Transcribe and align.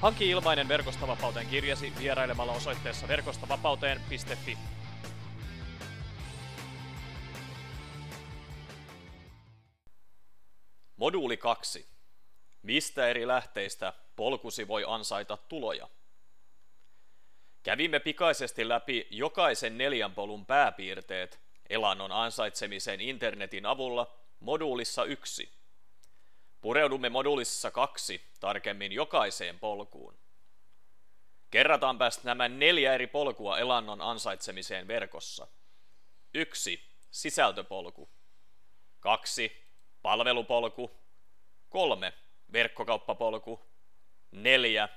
Hanki 0.00 0.30
ilmainen 0.30 0.68
Verkostavapauteen 0.68 1.46
kirjasi 1.46 1.92
vierailemalla 1.98 2.52
osoitteessa 2.52 3.08
verkostavapauteen.fi. 3.08 4.58
Moduuli 10.96 11.36
2. 11.36 11.86
Mistä 12.62 13.08
eri 13.08 13.26
lähteistä 13.26 13.92
polkusi 14.16 14.68
voi 14.68 14.84
ansaita 14.86 15.36
tuloja? 15.36 15.88
Kävimme 17.62 18.00
pikaisesti 18.00 18.68
läpi 18.68 19.06
jokaisen 19.10 19.78
neljän 19.78 20.12
polun 20.12 20.46
pääpiirteet 20.46 21.40
elannon 21.68 22.12
ansaitsemisen 22.12 23.00
internetin 23.00 23.66
avulla 23.66 24.14
moduulissa 24.40 25.04
1. 25.04 25.52
Pureudumme 26.66 27.08
moduulissa 27.08 27.70
kaksi 27.70 28.20
tarkemmin 28.40 28.92
jokaiseen 28.92 29.58
polkuun. 29.58 30.18
Kerrataanpa 31.50 32.04
nämä 32.22 32.48
neljä 32.48 32.94
eri 32.94 33.06
polkua 33.06 33.58
elannon 33.58 34.00
ansaitsemiseen 34.00 34.88
verkossa. 34.88 35.46
1. 36.34 36.88
Sisältöpolku. 37.10 38.08
2. 39.00 39.52
Palvelupolku. 40.02 40.90
3. 41.68 42.12
Verkkokauppapolku. 42.52 43.60
4. 44.30 44.88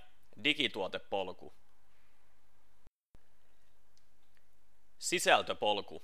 Digituotepolku. 0.44 1.54
Sisältöpolku. 5.00 6.02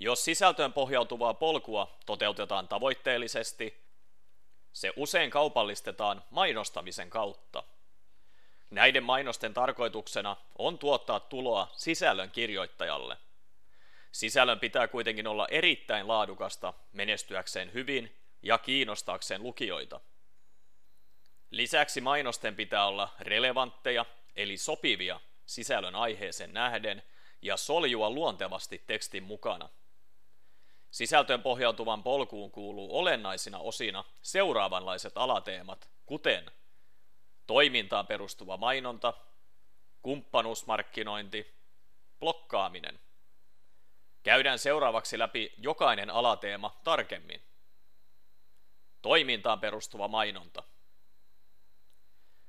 Jos 0.00 0.24
sisältöön 0.24 0.72
pohjautuvaa 0.72 1.34
polkua 1.34 1.98
toteutetaan 2.06 2.68
tavoitteellisesti, 2.68 3.89
se 4.72 4.92
usein 4.96 5.30
kaupallistetaan 5.30 6.24
mainostamisen 6.30 7.10
kautta. 7.10 7.62
Näiden 8.70 9.02
mainosten 9.02 9.54
tarkoituksena 9.54 10.36
on 10.58 10.78
tuottaa 10.78 11.20
tuloa 11.20 11.72
sisällön 11.76 12.30
kirjoittajalle. 12.30 13.16
Sisällön 14.12 14.60
pitää 14.60 14.88
kuitenkin 14.88 15.26
olla 15.26 15.46
erittäin 15.50 16.08
laadukasta 16.08 16.74
menestyäkseen 16.92 17.72
hyvin 17.72 18.16
ja 18.42 18.58
kiinnostaakseen 18.58 19.42
lukijoita. 19.42 20.00
Lisäksi 21.50 22.00
mainosten 22.00 22.56
pitää 22.56 22.86
olla 22.86 23.14
relevantteja 23.20 24.04
eli 24.36 24.56
sopivia 24.56 25.20
sisällön 25.46 25.94
aiheeseen 25.94 26.54
nähden 26.54 27.02
ja 27.42 27.56
soljua 27.56 28.10
luontevasti 28.10 28.82
tekstin 28.86 29.22
mukana. 29.22 29.68
Sisältöön 30.90 31.42
pohjautuvan 31.42 32.02
polkuun 32.02 32.50
kuuluu 32.50 32.98
olennaisina 32.98 33.58
osina 33.58 34.04
seuraavanlaiset 34.22 35.12
alateemat, 35.16 35.90
kuten 36.06 36.50
toimintaan 37.46 38.06
perustuva 38.06 38.56
mainonta, 38.56 39.14
kumppanuusmarkkinointi, 40.02 41.54
blokkaaminen. 42.20 43.00
Käydään 44.22 44.58
seuraavaksi 44.58 45.18
läpi 45.18 45.54
jokainen 45.58 46.10
alateema 46.10 46.80
tarkemmin. 46.84 47.42
Toimintaan 49.02 49.60
perustuva 49.60 50.08
mainonta. 50.08 50.62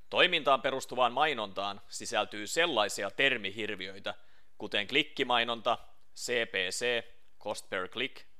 Toimintaan 0.09 0.61
perustuvaan 0.61 1.13
mainontaan 1.13 1.81
sisältyy 1.89 2.47
sellaisia 2.47 3.11
termihirviöitä, 3.11 4.13
kuten 4.57 4.87
klikkimainonta, 4.87 5.77
CPC, 6.15 7.03
cost 7.39 7.69
per 7.69 7.87
click, 7.87 8.30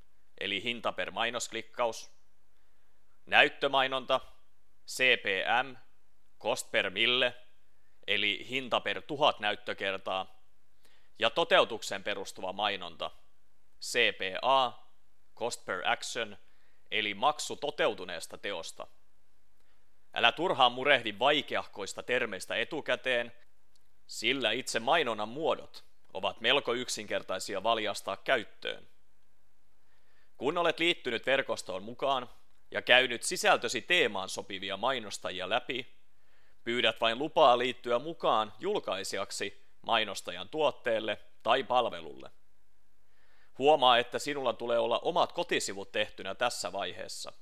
eli 0.42 0.64
hinta 0.64 0.92
per 0.92 1.12
mainosklikkaus, 1.12 2.12
näyttömainonta, 3.26 4.20
CPM, 4.88 5.76
cost 6.40 6.72
per 6.72 6.90
mille, 6.90 7.34
eli 8.08 8.46
hinta 8.50 8.80
per 8.80 9.02
tuhat 9.02 9.40
näyttökertaa, 9.40 10.42
ja 11.20 11.30
toteutuksen 11.30 12.04
perustuva 12.04 12.54
mainonta, 12.54 13.12
CPA, 13.82 14.74
cost 15.36 15.66
per 15.66 15.88
action, 15.88 16.38
eli 16.92 17.14
maksu 17.14 17.56
toteutuneesta 17.56 18.38
teosta. 18.38 18.88
Älä 20.14 20.32
turhaan 20.32 20.72
murehdi 20.72 21.20
vaikeahkoista 21.20 22.04
termeistä 22.04 22.56
etukäteen, 22.56 23.32
sillä 24.08 24.52
itse 24.52 24.80
mainonnan 24.80 25.30
muodot 25.30 25.86
ovat 26.14 26.42
melko 26.42 26.74
yksinkertaisia 26.74 27.64
valjastaa 27.64 28.18
käyttöön. 28.18 28.91
Kun 30.42 30.58
olet 30.58 30.80
liittynyt 30.80 31.26
verkostoon 31.26 31.84
mukaan 31.84 32.30
ja 32.72 32.82
käynyt 32.82 33.24
sisältösi 33.24 33.82
teemaan 33.82 34.30
sopivia 34.30 34.78
mainostajia 34.78 35.50
läpi, 35.50 35.88
pyydät 36.64 37.02
vain 37.02 37.20
lupaa 37.20 37.58
liittyä 37.58 38.00
mukaan 38.00 38.54
julkaisijaksi 38.60 39.66
mainostajan 39.82 40.50
tuotteelle 40.50 41.18
tai 41.44 41.64
palvelulle. 41.64 42.32
Huomaa, 43.58 43.98
että 43.98 44.20
sinulla 44.20 44.54
tulee 44.54 44.80
olla 44.80 45.00
omat 45.00 45.32
kotisivut 45.32 45.92
tehtynä 45.92 46.36
tässä 46.36 46.72
vaiheessa. 46.72 47.34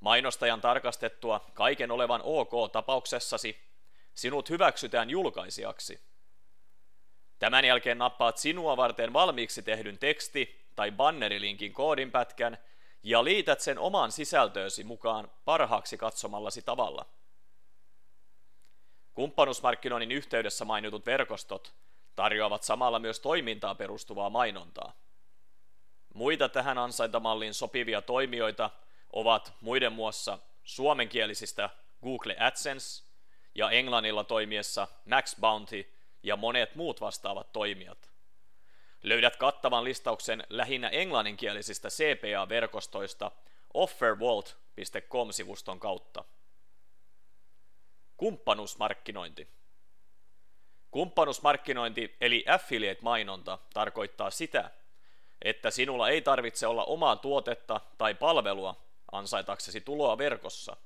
Mainostajan 0.00 0.60
tarkastettua 0.60 1.50
kaiken 1.54 1.90
olevan 1.90 2.20
ok 2.24 2.72
tapauksessasi, 2.72 3.60
sinut 4.14 4.50
hyväksytään 4.50 5.10
julkaisijaksi. 5.10 6.00
Tämän 7.38 7.64
jälkeen 7.64 7.98
nappaat 7.98 8.38
sinua 8.38 8.76
varten 8.76 9.12
valmiiksi 9.12 9.62
tehdyn 9.62 9.98
teksti- 9.98 10.63
tai 10.76 10.92
bannerilinkin 10.92 11.72
koodinpätkän 11.72 12.58
ja 13.02 13.24
liität 13.24 13.60
sen 13.60 13.78
oman 13.78 14.12
sisältöösi 14.12 14.84
mukaan 14.84 15.30
parhaaksi 15.44 15.98
katsomallasi 15.98 16.62
tavalla. 16.62 17.06
Kumppanuusmarkkinoinnin 19.14 20.12
yhteydessä 20.12 20.64
mainitut 20.64 21.06
verkostot 21.06 21.74
tarjoavat 22.16 22.62
samalla 22.62 22.98
myös 22.98 23.20
toimintaa 23.20 23.74
perustuvaa 23.74 24.30
mainontaa. 24.30 24.92
Muita 26.14 26.48
tähän 26.48 26.78
ansaintamalliin 26.78 27.54
sopivia 27.54 28.02
toimijoita 28.02 28.70
ovat 29.12 29.52
muiden 29.60 29.92
muassa 29.92 30.38
suomenkielisistä 30.64 31.70
Google 32.02 32.36
AdSense 32.38 33.04
ja 33.54 33.70
englannilla 33.70 34.24
toimiessa 34.24 34.88
Max 35.10 35.40
Bounty 35.40 35.92
ja 36.22 36.36
monet 36.36 36.74
muut 36.74 37.00
vastaavat 37.00 37.52
toimijat. 37.52 38.13
Löydät 39.04 39.36
kattavan 39.36 39.84
listauksen 39.84 40.44
lähinnä 40.48 40.88
englanninkielisistä 40.88 41.88
CPA-verkostoista 41.88 43.30
offervault.com-sivuston 43.74 45.80
kautta. 45.80 46.24
Kumppanuusmarkkinointi. 48.16 49.48
Kumppanuusmarkkinointi 50.90 52.16
eli 52.20 52.44
affiliate-mainonta 52.48 53.58
tarkoittaa 53.74 54.30
sitä, 54.30 54.70
että 55.42 55.70
sinulla 55.70 56.08
ei 56.08 56.22
tarvitse 56.22 56.66
olla 56.66 56.84
omaa 56.84 57.16
tuotetta 57.16 57.80
tai 57.98 58.14
palvelua 58.14 58.76
ansaitaksesi 59.12 59.80
tuloa 59.80 60.18
verkossa. 60.18 60.76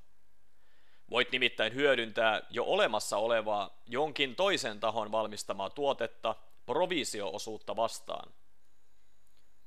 Voit 1.10 1.32
nimittäin 1.32 1.74
hyödyntää 1.74 2.42
jo 2.50 2.64
olemassa 2.64 3.16
olevaa 3.16 3.82
jonkin 3.86 4.36
toisen 4.36 4.80
tahon 4.80 5.12
valmistamaa 5.12 5.70
tuotetta– 5.70 6.34
provisioosuutta 6.68 7.76
vastaan. 7.76 8.32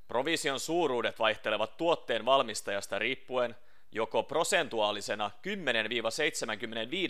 Provision 0.07 0.59
suuruudet 0.59 1.19
vaihtelevat 1.19 1.77
tuotteen 1.77 2.25
valmistajasta 2.25 2.99
riippuen 2.99 3.55
joko 3.91 4.23
prosentuaalisena 4.23 5.31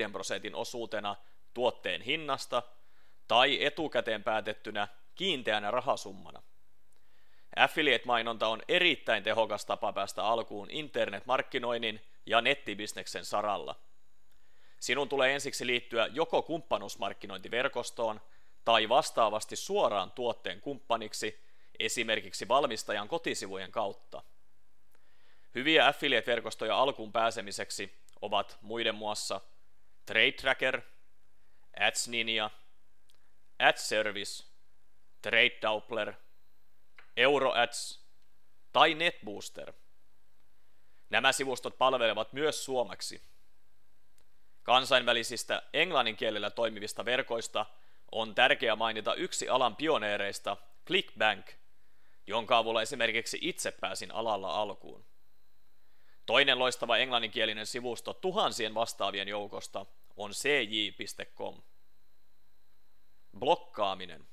10-75 0.07 0.11
prosentin 0.11 0.55
osuutena 0.55 1.15
tuotteen 1.53 2.01
hinnasta 2.01 2.63
tai 3.27 3.65
etukäteen 3.65 4.23
päätettynä 4.23 4.87
kiinteänä 5.15 5.71
rahasummana. 5.71 6.41
Affiliate-mainonta 7.55 8.47
on 8.47 8.61
erittäin 8.67 9.23
tehokas 9.23 9.65
tapa 9.65 9.93
päästä 9.93 10.23
alkuun 10.23 10.71
internetmarkkinoinnin 10.71 12.01
ja 12.25 12.41
nettibisneksen 12.41 13.25
saralla. 13.25 13.75
Sinun 14.79 15.09
tulee 15.09 15.33
ensiksi 15.33 15.67
liittyä 15.67 16.07
joko 16.11 16.41
kumppanuusmarkkinointiverkostoon 16.41 18.21
tai 18.65 18.89
vastaavasti 18.89 19.55
suoraan 19.55 20.11
tuotteen 20.11 20.61
kumppaniksi 20.61 21.43
esimerkiksi 21.79 22.47
valmistajan 22.47 23.07
kotisivujen 23.07 23.71
kautta. 23.71 24.23
Hyviä 25.55 25.87
affiliate-verkostoja 25.87 26.77
alkuun 26.77 27.11
pääsemiseksi 27.11 28.01
ovat 28.21 28.57
muiden 28.61 28.95
muassa 28.95 29.41
Trade 30.05 30.31
Tracker, 30.31 30.81
Ads 31.79 32.07
Ninja, 32.07 32.49
AdService, 33.59 34.43
Trade 35.21 35.57
Doubler, 35.61 36.13
EuroAds 37.17 38.05
tai 38.71 38.93
NetBooster. 38.93 39.73
Nämä 41.09 41.31
sivustot 41.31 41.77
palvelevat 41.77 42.33
myös 42.33 42.65
suomeksi. 42.65 43.21
Kansainvälisistä 44.63 45.63
englannin 45.73 46.15
kielellä 46.17 46.49
toimivista 46.49 47.05
verkoista 47.05 47.65
on 48.11 48.35
tärkeää 48.35 48.75
mainita 48.75 49.15
yksi 49.15 49.49
alan 49.49 49.75
pioneereista, 49.75 50.57
ClickBank, 50.87 51.51
jonka 52.27 52.57
avulla 52.57 52.81
esimerkiksi 52.81 53.37
itse 53.41 53.71
pääsin 53.71 54.11
alalla 54.11 54.61
alkuun. 54.61 55.05
Toinen 56.25 56.59
loistava 56.59 56.97
englanninkielinen 56.97 57.65
sivusto 57.65 58.13
tuhansien 58.13 58.73
vastaavien 58.73 59.27
joukosta 59.27 59.85
on 60.17 60.31
cj.com. 60.31 61.61
Blokkaaminen. 63.39 64.27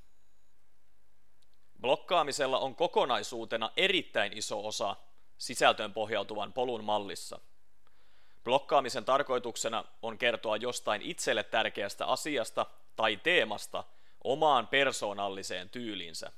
Blokkaamisella 1.80 2.58
on 2.58 2.74
kokonaisuutena 2.74 3.70
erittäin 3.76 4.38
iso 4.38 4.66
osa 4.66 4.96
sisältöön 5.38 5.92
pohjautuvan 5.92 6.52
polun 6.52 6.84
mallissa. 6.84 7.40
Blokkaamisen 8.44 9.04
tarkoituksena 9.04 9.84
on 10.02 10.18
kertoa 10.18 10.56
jostain 10.56 11.02
itselle 11.02 11.42
tärkeästä 11.42 12.06
asiasta 12.06 12.66
tai 12.98 13.16
teemasta 13.16 13.84
omaan 14.24 14.66
persoonalliseen 14.66 15.70
tyylinsä. 15.70 16.32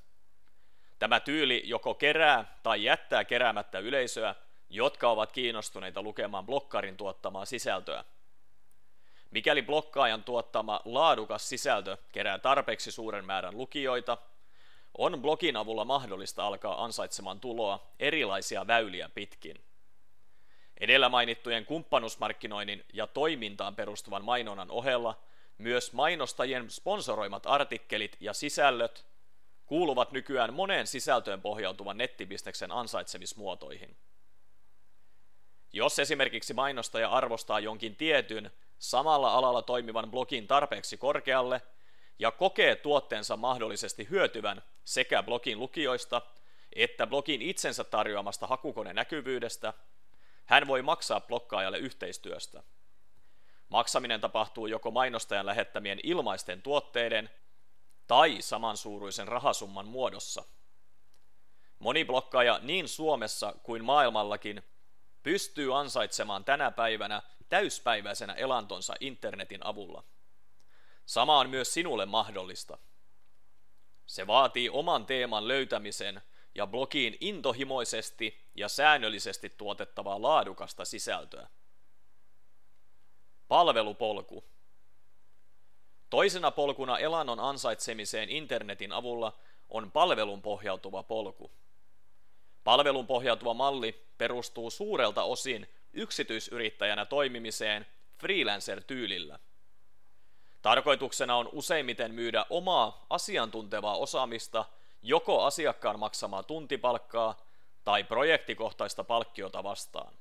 Tämä 0.98 1.20
tyyli 1.20 1.62
joko 1.64 1.94
kerää 1.94 2.58
tai 2.62 2.84
jättää 2.84 3.24
keräämättä 3.24 3.78
yleisöä, 3.78 4.34
jotka 4.68 5.10
ovat 5.10 5.32
kiinnostuneita 5.32 6.02
lukemaan 6.02 6.46
blokkarin 6.46 6.96
tuottamaa 6.96 7.44
sisältöä. 7.44 8.04
Mikäli 9.30 9.62
blokkaajan 9.62 10.24
tuottama 10.24 10.80
laadukas 10.84 11.48
sisältö 11.48 11.96
kerää 12.12 12.38
tarpeeksi 12.38 12.92
suuren 12.92 13.24
määrän 13.24 13.58
lukijoita, 13.58 14.18
on 14.98 15.22
blogin 15.22 15.56
avulla 15.56 15.84
mahdollista 15.84 16.46
alkaa 16.46 16.84
ansaitsemaan 16.84 17.40
tuloa 17.40 17.86
erilaisia 18.00 18.66
väyliä 18.66 19.10
pitkin. 19.14 19.64
Edellä 20.80 21.08
mainittujen 21.08 21.66
kumppanusmarkkinoinnin 21.66 22.84
ja 22.92 23.06
toimintaan 23.06 23.76
perustuvan 23.76 24.24
mainonnan 24.24 24.70
ohella 24.70 25.29
myös 25.60 25.92
mainostajien 25.92 26.70
sponsoroimat 26.70 27.46
artikkelit 27.46 28.16
ja 28.20 28.32
sisällöt 28.32 29.06
kuuluvat 29.66 30.12
nykyään 30.12 30.54
moneen 30.54 30.86
sisältöön 30.86 31.42
pohjautuvan 31.42 31.98
nettibisneksen 31.98 32.72
ansaitsemismuotoihin. 32.72 33.96
Jos 35.72 35.98
esimerkiksi 35.98 36.54
mainostaja 36.54 37.08
arvostaa 37.08 37.60
jonkin 37.60 37.96
tietyn 37.96 38.50
samalla 38.78 39.34
alalla 39.34 39.62
toimivan 39.62 40.10
blogin 40.10 40.46
tarpeeksi 40.46 40.96
korkealle 40.96 41.62
ja 42.18 42.30
kokee 42.30 42.76
tuotteensa 42.76 43.36
mahdollisesti 43.36 44.06
hyötyvän 44.10 44.62
sekä 44.84 45.22
blogin 45.22 45.58
lukijoista 45.58 46.22
että 46.72 47.06
blogin 47.06 47.42
itsensä 47.42 47.84
tarjoamasta 47.84 48.46
hakukoneen 48.46 48.96
näkyvyydestä, 48.96 49.72
hän 50.44 50.66
voi 50.66 50.82
maksaa 50.82 51.20
blokkaajalle 51.20 51.78
yhteistyöstä. 51.78 52.62
Maksaminen 53.70 54.20
tapahtuu 54.20 54.66
joko 54.66 54.90
mainostajan 54.90 55.46
lähettämien 55.46 56.00
ilmaisten 56.02 56.62
tuotteiden 56.62 57.30
tai 58.06 58.42
samansuuruisen 58.42 59.28
rahasumman 59.28 59.86
muodossa. 59.86 60.44
Moni 61.78 62.04
blokkaaja 62.04 62.58
niin 62.62 62.88
Suomessa 62.88 63.54
kuin 63.62 63.84
maailmallakin 63.84 64.62
pystyy 65.22 65.78
ansaitsemaan 65.78 66.44
tänä 66.44 66.70
päivänä 66.70 67.22
täyspäiväisenä 67.48 68.32
elantonsa 68.32 68.94
internetin 69.00 69.66
avulla. 69.66 70.04
Sama 71.06 71.38
on 71.38 71.50
myös 71.50 71.74
sinulle 71.74 72.06
mahdollista. 72.06 72.78
Se 74.06 74.26
vaatii 74.26 74.70
oman 74.70 75.06
teeman 75.06 75.48
löytämisen 75.48 76.22
ja 76.54 76.66
blogiin 76.66 77.16
intohimoisesti 77.20 78.50
ja 78.54 78.68
säännöllisesti 78.68 79.50
tuotettavaa 79.50 80.22
laadukasta 80.22 80.84
sisältöä. 80.84 81.48
Palvelupolku. 83.50 84.44
Toisena 86.10 86.50
polkuna 86.50 86.98
elannon 86.98 87.40
ansaitsemiseen 87.40 88.30
internetin 88.30 88.92
avulla 88.92 89.32
on 89.68 89.90
palvelun 89.90 90.42
pohjautuva 90.42 91.02
polku. 91.02 91.50
Palvelun 92.64 93.06
pohjautuva 93.06 93.54
malli 93.54 94.04
perustuu 94.18 94.70
suurelta 94.70 95.22
osin 95.22 95.68
yksityisyrittäjänä 95.92 97.04
toimimiseen 97.04 97.86
freelancer-tyylillä. 98.18 99.38
Tarkoituksena 100.62 101.36
on 101.36 101.48
useimmiten 101.52 102.14
myydä 102.14 102.46
omaa 102.50 103.06
asiantuntevaa 103.10 103.96
osaamista 103.96 104.64
joko 105.02 105.42
asiakkaan 105.42 105.98
maksamaa 105.98 106.42
tuntipalkkaa 106.42 107.46
tai 107.84 108.04
projektikohtaista 108.04 109.04
palkkiota 109.04 109.62
vastaan. 109.62 110.14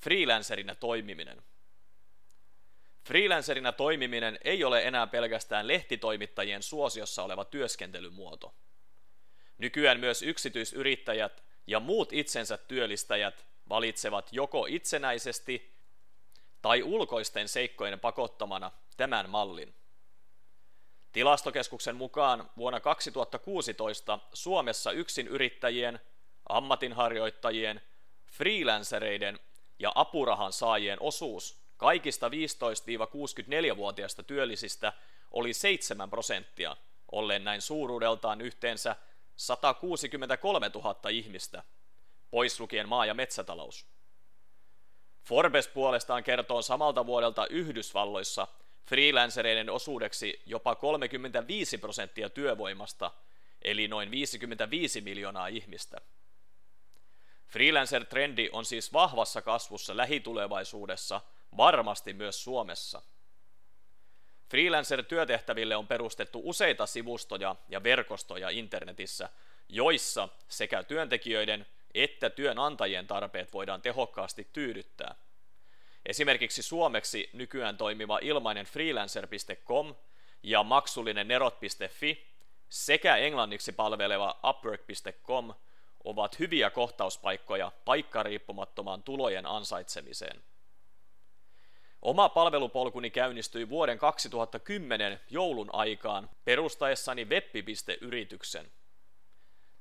Freelancerina 0.00 0.74
toimiminen. 0.74 1.42
Freelancerina 3.04 3.72
toimiminen 3.72 4.38
ei 4.44 4.64
ole 4.64 4.82
enää 4.86 5.06
pelkästään 5.06 5.68
lehtitoimittajien 5.68 6.62
suosiossa 6.62 7.22
oleva 7.22 7.44
työskentelymuoto. 7.44 8.54
Nykyään 9.58 10.00
myös 10.00 10.22
yksityisyrittäjät 10.22 11.44
ja 11.66 11.80
muut 11.80 12.12
itsensä 12.12 12.58
työllistäjät 12.58 13.46
valitsevat 13.68 14.28
joko 14.32 14.66
itsenäisesti 14.66 15.74
tai 16.62 16.82
ulkoisten 16.82 17.48
seikkojen 17.48 18.00
pakottamana 18.00 18.72
tämän 18.96 19.30
mallin. 19.30 19.74
Tilastokeskuksen 21.12 21.96
mukaan 21.96 22.50
vuonna 22.56 22.80
2016 22.80 24.18
Suomessa 24.32 24.92
yksin 24.92 25.28
yrittäjien, 25.28 26.00
ammatinharjoittajien, 26.48 27.80
freelancereiden 28.26 29.38
ja 29.78 29.92
apurahan 29.94 30.52
saajien 30.52 30.98
osuus 31.00 31.61
kaikista 31.76 32.28
15-64-vuotiaista 32.28 34.22
työllisistä 34.22 34.92
oli 35.30 35.52
7 35.52 36.10
prosenttia, 36.10 36.76
ollen 37.12 37.44
näin 37.44 37.62
suuruudeltaan 37.62 38.40
yhteensä 38.40 38.96
163 39.36 40.70
000 40.74 41.08
ihmistä, 41.10 41.62
pois 42.30 42.60
lukien 42.60 42.88
maa- 42.88 43.06
ja 43.06 43.14
metsätalous. 43.14 43.86
Forbes 45.24 45.68
puolestaan 45.68 46.24
kertoo 46.24 46.62
samalta 46.62 47.06
vuodelta 47.06 47.46
Yhdysvalloissa 47.46 48.48
freelancereiden 48.84 49.70
osuudeksi 49.70 50.42
jopa 50.46 50.74
35 50.74 51.78
prosenttia 51.78 52.30
työvoimasta, 52.30 53.10
eli 53.62 53.88
noin 53.88 54.10
55 54.10 55.00
miljoonaa 55.00 55.46
ihmistä. 55.46 56.00
Freelancer-trendi 57.46 58.48
on 58.52 58.64
siis 58.64 58.92
vahvassa 58.92 59.42
kasvussa 59.42 59.96
lähitulevaisuudessa, 59.96 61.20
varmasti 61.56 62.12
myös 62.12 62.44
Suomessa. 62.44 63.02
Freelancer-työtehtäville 64.48 65.76
on 65.76 65.86
perustettu 65.86 66.40
useita 66.44 66.86
sivustoja 66.86 67.56
ja 67.68 67.82
verkostoja 67.82 68.48
internetissä, 68.48 69.28
joissa 69.68 70.28
sekä 70.48 70.82
työntekijöiden 70.82 71.66
että 71.94 72.30
työnantajien 72.30 73.06
tarpeet 73.06 73.52
voidaan 73.52 73.82
tehokkaasti 73.82 74.48
tyydyttää. 74.52 75.14
Esimerkiksi 76.06 76.62
suomeksi 76.62 77.30
nykyään 77.32 77.76
toimiva 77.76 78.18
ilmainen 78.22 78.66
freelancer.com 78.66 79.94
ja 80.42 80.62
maksullinen 80.62 81.28
nerot.fi 81.28 82.26
sekä 82.68 83.16
englanniksi 83.16 83.72
palveleva 83.72 84.40
upwork.com 84.48 85.54
ovat 86.04 86.38
hyviä 86.38 86.70
kohtauspaikkoja 86.70 87.72
paikkariippumattomaan 87.84 89.02
tulojen 89.02 89.46
ansaitsemiseen. 89.46 90.42
Oma 92.02 92.28
palvelupolkuni 92.28 93.10
käynnistyi 93.10 93.68
vuoden 93.68 93.98
2010 93.98 95.20
joulun 95.30 95.70
aikaan 95.72 96.30
perustaessani 96.44 97.24
web.yrityksen. 97.24 98.72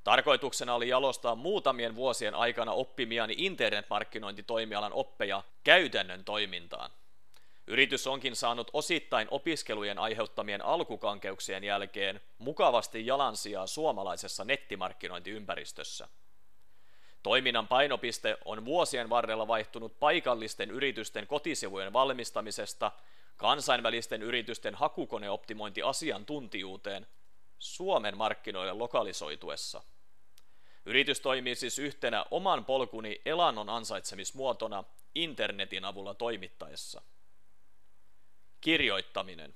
Tarkoituksena 0.03 0.75
oli 0.75 0.89
jalostaa 0.89 1.35
muutamien 1.35 1.95
vuosien 1.95 2.35
aikana 2.35 2.71
oppimiani 2.71 3.33
internetmarkkinointitoimialan 3.37 4.93
oppeja 4.93 5.43
käytännön 5.63 6.23
toimintaan. 6.23 6.91
Yritys 7.67 8.07
onkin 8.07 8.35
saanut 8.35 8.69
osittain 8.73 9.27
opiskelujen 9.31 9.99
aiheuttamien 9.99 10.65
alkukankeuksien 10.65 11.63
jälkeen 11.63 12.21
mukavasti 12.37 13.05
jalansijaa 13.05 13.67
suomalaisessa 13.67 14.45
nettimarkkinointiympäristössä. 14.45 16.07
Toiminnan 17.23 17.67
painopiste 17.67 18.37
on 18.45 18.65
vuosien 18.65 19.09
varrella 19.09 19.47
vaihtunut 19.47 19.99
paikallisten 19.99 20.71
yritysten 20.71 21.27
kotisivujen 21.27 21.93
valmistamisesta 21.93 22.91
kansainvälisten 23.37 24.23
yritysten 24.23 24.75
hakukoneoptimointiasiantuntijuuteen 24.75 27.07
Suomen 27.59 28.17
markkinoille 28.17 28.73
lokalisoituessa. 28.73 29.83
Yritys 30.85 31.19
toimii 31.19 31.55
siis 31.55 31.79
yhtenä 31.79 32.25
oman 32.31 32.65
polkuni 32.65 33.21
elannon 33.25 33.69
ansaitsemismuotona 33.69 34.83
internetin 35.15 35.85
avulla 35.85 36.13
toimittaessa. 36.13 37.01
Kirjoittaminen. 38.61 39.55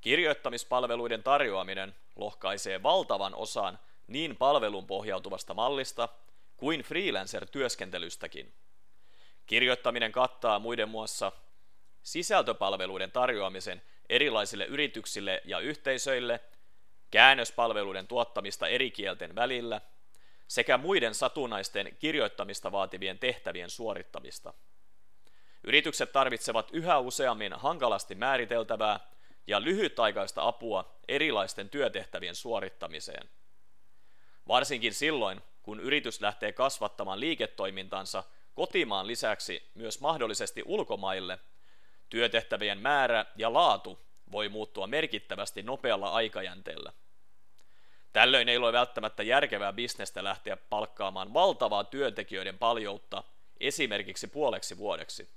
Kirjoittamispalveluiden 0.00 1.22
tarjoaminen 1.22 1.94
lohkaisee 2.16 2.82
valtavan 2.82 3.34
osan 3.34 3.78
niin 4.10 4.36
palvelun 4.36 4.86
pohjautuvasta 4.86 5.54
mallista 5.54 6.08
kuin 6.56 6.80
freelancer-työskentelystäkin. 6.80 8.52
Kirjoittaminen 9.46 10.12
kattaa 10.12 10.58
muiden 10.58 10.88
muassa 10.88 11.32
sisältöpalveluiden 12.02 13.12
tarjoamisen 13.12 13.82
erilaisille 14.08 14.64
yrityksille 14.64 15.42
ja 15.44 15.58
yhteisöille, 15.58 16.40
käännöspalveluiden 17.10 18.06
tuottamista 18.06 18.68
eri 18.68 18.90
kielten 18.90 19.34
välillä 19.34 19.80
sekä 20.48 20.78
muiden 20.78 21.14
satunnaisten 21.14 21.96
kirjoittamista 21.98 22.72
vaativien 22.72 23.18
tehtävien 23.18 23.70
suorittamista. 23.70 24.54
Yritykset 25.64 26.12
tarvitsevat 26.12 26.70
yhä 26.72 26.98
useammin 26.98 27.52
hankalasti 27.52 28.14
määriteltävää 28.14 29.00
ja 29.46 29.62
lyhytaikaista 29.62 30.48
apua 30.48 30.94
erilaisten 31.08 31.70
työtehtävien 31.70 32.34
suorittamiseen. 32.34 33.28
Varsinkin 34.50 34.94
silloin, 34.94 35.42
kun 35.62 35.80
yritys 35.80 36.20
lähtee 36.20 36.52
kasvattamaan 36.52 37.20
liiketoimintansa 37.20 38.24
kotimaan 38.54 39.06
lisäksi 39.06 39.70
myös 39.74 40.00
mahdollisesti 40.00 40.62
ulkomaille, 40.66 41.38
työtehtävien 42.08 42.78
määrä 42.78 43.26
ja 43.36 43.52
laatu 43.52 43.98
voi 44.32 44.48
muuttua 44.48 44.86
merkittävästi 44.86 45.62
nopealla 45.62 46.10
aikajänteellä. 46.10 46.92
Tällöin 48.12 48.48
ei 48.48 48.56
ole 48.56 48.72
välttämättä 48.72 49.22
järkevää 49.22 49.72
bisnestä 49.72 50.24
lähteä 50.24 50.56
palkkaamaan 50.56 51.34
valtavaa 51.34 51.84
työntekijöiden 51.84 52.58
paljoutta 52.58 53.22
esimerkiksi 53.60 54.26
puoleksi 54.26 54.78
vuodeksi. 54.78 55.28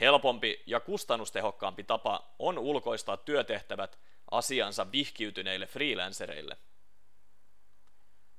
Helpompi 0.00 0.62
ja 0.66 0.80
kustannustehokkaampi 0.80 1.84
tapa 1.84 2.34
on 2.38 2.58
ulkoistaa 2.58 3.16
työtehtävät 3.16 3.98
asiansa 4.30 4.92
vihkiytyneille 4.92 5.66
freelancereille. 5.66 6.56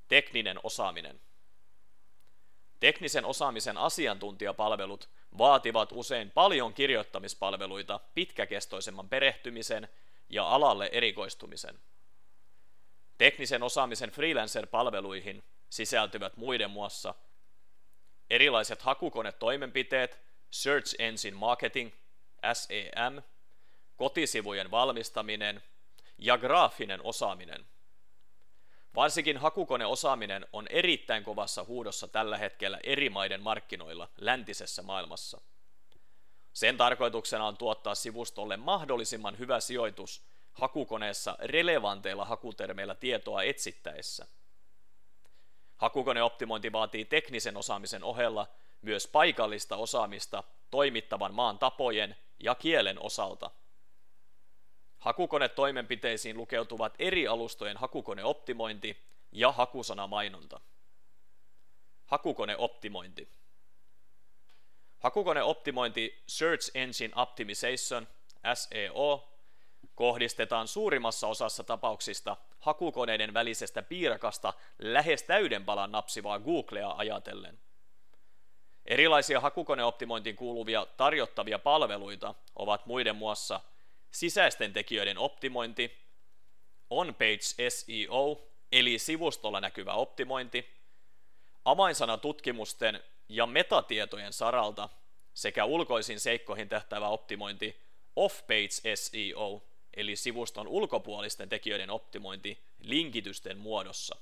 Tekninen 0.09 0.59
osaaminen. 0.63 1.21
Teknisen 2.79 3.25
osaamisen 3.25 3.77
asiantuntijapalvelut 3.77 5.09
vaativat 5.37 5.89
usein 5.91 6.31
paljon 6.31 6.73
kirjoittamispalveluita 6.73 7.99
pitkäkestoisemman 8.13 9.09
perehtymisen 9.09 9.89
ja 10.29 10.49
alalle 10.49 10.89
erikoistumisen. 10.91 11.79
Teknisen 13.17 13.63
osaamisen 13.63 14.09
freelancer-palveluihin 14.09 15.43
sisältyvät 15.69 16.37
muiden 16.37 16.71
muassa 16.71 17.15
erilaiset 18.29 18.81
hakukonetoimenpiteet, 18.81 20.19
Search 20.49 20.95
Engine 20.99 21.37
Marketing, 21.37 21.91
SEM, 22.53 23.23
kotisivujen 23.95 24.71
valmistaminen 24.71 25.63
ja 26.17 26.37
graafinen 26.37 27.01
osaaminen. 27.03 27.65
Varsinkin 28.95 29.37
hakukoneosaaminen 29.37 30.47
on 30.53 30.67
erittäin 30.67 31.23
kovassa 31.23 31.63
huudossa 31.63 32.07
tällä 32.07 32.37
hetkellä 32.37 32.79
eri 32.83 33.09
maiden 33.09 33.41
markkinoilla 33.41 34.09
läntisessä 34.17 34.83
maailmassa. 34.83 35.41
Sen 36.53 36.77
tarkoituksena 36.77 37.47
on 37.47 37.57
tuottaa 37.57 37.95
sivustolle 37.95 38.57
mahdollisimman 38.57 39.39
hyvä 39.39 39.59
sijoitus 39.59 40.23
hakukoneessa 40.53 41.35
relevanteilla 41.39 42.25
hakutermeillä 42.25 42.95
tietoa 42.95 43.43
etsittäessä. 43.43 44.27
Hakukoneoptimointi 45.77 46.71
vaatii 46.71 47.05
teknisen 47.05 47.57
osaamisen 47.57 48.03
ohella 48.03 48.47
myös 48.81 49.07
paikallista 49.07 49.75
osaamista 49.75 50.43
toimittavan 50.71 51.33
maan 51.33 51.59
tapojen 51.59 52.15
ja 52.39 52.55
kielen 52.55 53.01
osalta. 53.01 53.51
Hakukonetoimenpiteisiin 54.99 56.37
lukeutuvat 56.37 56.93
eri 56.99 57.27
alustojen 57.27 57.77
hakukoneoptimointi 57.77 58.97
ja 59.31 59.51
hakusanamainonta. 59.51 60.59
Hakukoneoptimointi. 62.05 63.29
Hakukoneoptimointi 64.99 66.23
Search 66.27 66.71
Engine 66.73 67.13
Optimization 67.15 68.07
SEO 68.53 69.29
kohdistetaan 69.95 70.67
suurimmassa 70.67 71.27
osassa 71.27 71.63
tapauksista 71.63 72.37
hakukoneiden 72.59 73.33
välisestä 73.33 73.81
piirakasta 73.81 74.53
lähes 74.79 75.23
täyden 75.23 75.65
palan 75.65 75.91
napsivaa 75.91 76.39
Googlea 76.39 76.91
ajatellen. 76.97 77.59
Erilaisia 78.85 79.39
hakukoneoptimointiin 79.39 80.35
kuuluvia 80.35 80.87
tarjottavia 80.97 81.59
palveluita 81.59 82.35
ovat 82.55 82.85
muiden 82.85 83.15
muassa 83.15 83.61
sisäisten 84.11 84.73
tekijöiden 84.73 85.17
optimointi, 85.17 85.97
on-page 86.89 87.69
SEO 87.69 88.47
eli 88.71 88.99
sivustolla 88.99 89.61
näkyvä 89.61 89.93
optimointi, 89.93 90.69
avainsanatutkimusten 91.65 93.03
ja 93.29 93.45
metatietojen 93.45 94.33
saralta 94.33 94.89
sekä 95.33 95.65
ulkoisiin 95.65 96.19
seikkoihin 96.19 96.69
tähtävä 96.69 97.07
optimointi, 97.07 97.81
off-page 98.15 98.95
SEO 98.95 99.63
eli 99.93 100.15
sivuston 100.15 100.67
ulkopuolisten 100.67 101.49
tekijöiden 101.49 101.89
optimointi 101.89 102.63
linkitysten 102.79 103.57
muodossa. 103.57 104.15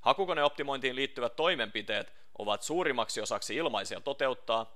Hakukoneoptimointiin 0.00 0.96
liittyvät 0.96 1.36
toimenpiteet 1.36 2.12
ovat 2.38 2.62
suurimmaksi 2.62 3.20
osaksi 3.20 3.56
ilmaisia 3.56 4.00
toteuttaa, 4.00 4.75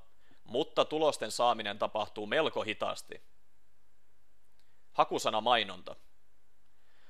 mutta 0.50 0.85
tulosten 0.85 1.30
saaminen 1.30 1.78
tapahtuu 1.78 2.26
melko 2.26 2.62
hitaasti. 2.62 3.23
Hakusana 4.92 5.40
mainonta. 5.40 5.97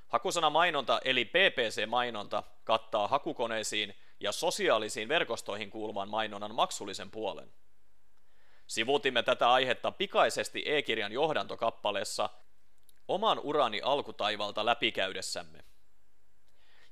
Hakusana 0.08 0.50
mainonta 0.50 1.00
eli 1.04 1.24
PPC-mainonta 1.24 2.42
kattaa 2.64 3.08
hakukoneisiin 3.08 3.94
ja 4.20 4.32
sosiaalisiin 4.32 5.08
verkostoihin 5.08 5.70
kuuluvan 5.70 6.08
mainonnan 6.08 6.54
maksullisen 6.54 7.10
puolen. 7.10 7.52
Sivutimme 8.66 9.22
tätä 9.22 9.52
aihetta 9.52 9.92
pikaisesti 9.92 10.62
e-kirjan 10.66 11.12
johdantokappaleessa 11.12 12.28
oman 13.08 13.38
urani 13.38 13.80
alkutaivalta 13.80 14.66
läpikäydessämme. 14.66 15.64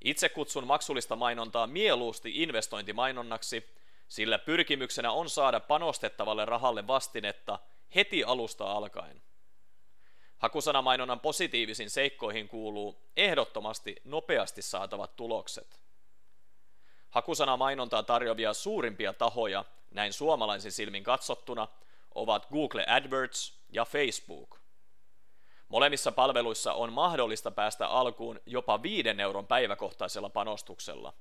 Itse 0.05 0.29
kutsun 0.29 0.67
maksullista 0.67 1.17
mainontaa 1.17 1.67
mieluusti 1.67 2.43
investointimainonnaksi, 2.43 3.78
sillä 4.09 4.39
pyrkimyksenä 4.39 5.13
on 5.13 5.31
saada 5.31 5.61
panostettavalle 5.61 6.45
rahalle 6.45 6.87
vastinetta 6.87 7.59
heti 7.95 8.25
alusta 8.25 8.73
alkaen. 8.73 9.23
Hakusanamainonnan 10.39 11.21
positiivisiin 11.21 11.91
seikkoihin 11.91 12.49
kuuluu 12.49 13.03
ehdottomasti 13.17 13.97
nopeasti 14.05 14.63
saatavat 14.63 15.17
tulokset. 15.17 15.81
Hakusanamainontaa 17.11 18.03
tarjoavia 18.03 18.55
suurimpia 18.55 19.13
tahoja, 19.13 19.65
näin 19.91 20.13
suomalaisin 20.13 20.73
silmin 20.73 21.05
katsottuna, 21.05 21.69
ovat 22.15 22.47
Google 22.47 22.85
AdWords 22.89 23.59
ja 23.71 23.85
Facebook. 23.85 24.59
Molemmissa 25.69 26.13
palveluissa 26.13 26.73
on 26.73 26.93
mahdollista 26.93 27.51
päästä 27.51 27.89
alkuun 27.89 28.41
jopa 28.47 28.83
5 28.83 29.09
euron 29.09 29.47
päiväkohtaisella 29.47 30.31
panostuksella. 30.31 31.13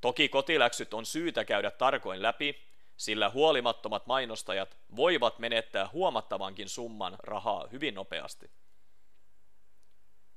Toki 0.00 0.28
kotiläksyt 0.28 0.94
on 0.94 1.06
syytä 1.06 1.44
käydä 1.44 1.70
tarkoin 1.70 2.22
läpi, 2.22 2.62
sillä 2.96 3.30
huolimattomat 3.30 4.06
mainostajat 4.06 4.78
voivat 4.96 5.38
menettää 5.38 5.88
huomattavankin 5.92 6.68
summan 6.68 7.16
rahaa 7.22 7.68
hyvin 7.72 7.94
nopeasti. 7.94 8.50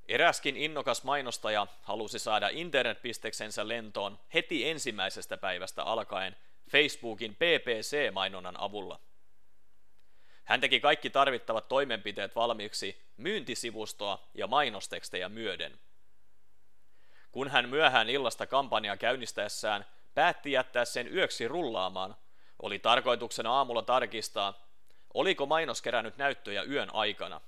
Eräskin 0.08 0.56
innokas 0.56 1.04
mainostaja 1.04 1.66
halusi 1.82 2.18
saada 2.18 2.48
internetpisteksensä 2.48 3.68
lentoon 3.68 4.18
heti 4.34 4.68
ensimmäisestä 4.68 5.36
päivästä 5.36 5.82
alkaen 5.84 6.36
Facebookin 6.70 7.34
PPC-mainonnan 7.34 8.60
avulla. 8.60 9.00
Hän 10.44 10.60
teki 10.60 10.80
kaikki 10.80 11.10
tarvittavat 11.10 11.68
toimenpiteet 11.68 12.36
valmiiksi 12.36 13.02
myyntisivustoa 13.16 14.28
ja 14.34 14.46
mainostekstejä 14.46 15.28
myöden. 15.28 15.78
Kun 17.32 17.48
hän 17.48 17.68
myöhään 17.68 18.10
illasta 18.10 18.46
kampanjaa 18.46 18.96
käynnistäessään 18.96 19.86
päätti 20.14 20.52
jättää 20.52 20.84
sen 20.84 21.14
yöksi 21.14 21.48
rullaamaan, 21.48 22.16
oli 22.62 22.78
tarkoituksena 22.78 23.52
aamulla 23.52 23.82
tarkistaa, 23.82 24.54
oliko 25.14 25.46
mainos 25.46 25.82
kerännyt 25.82 26.16
näyttöjä 26.16 26.62
yön 26.62 26.94
aikana. 26.94 27.40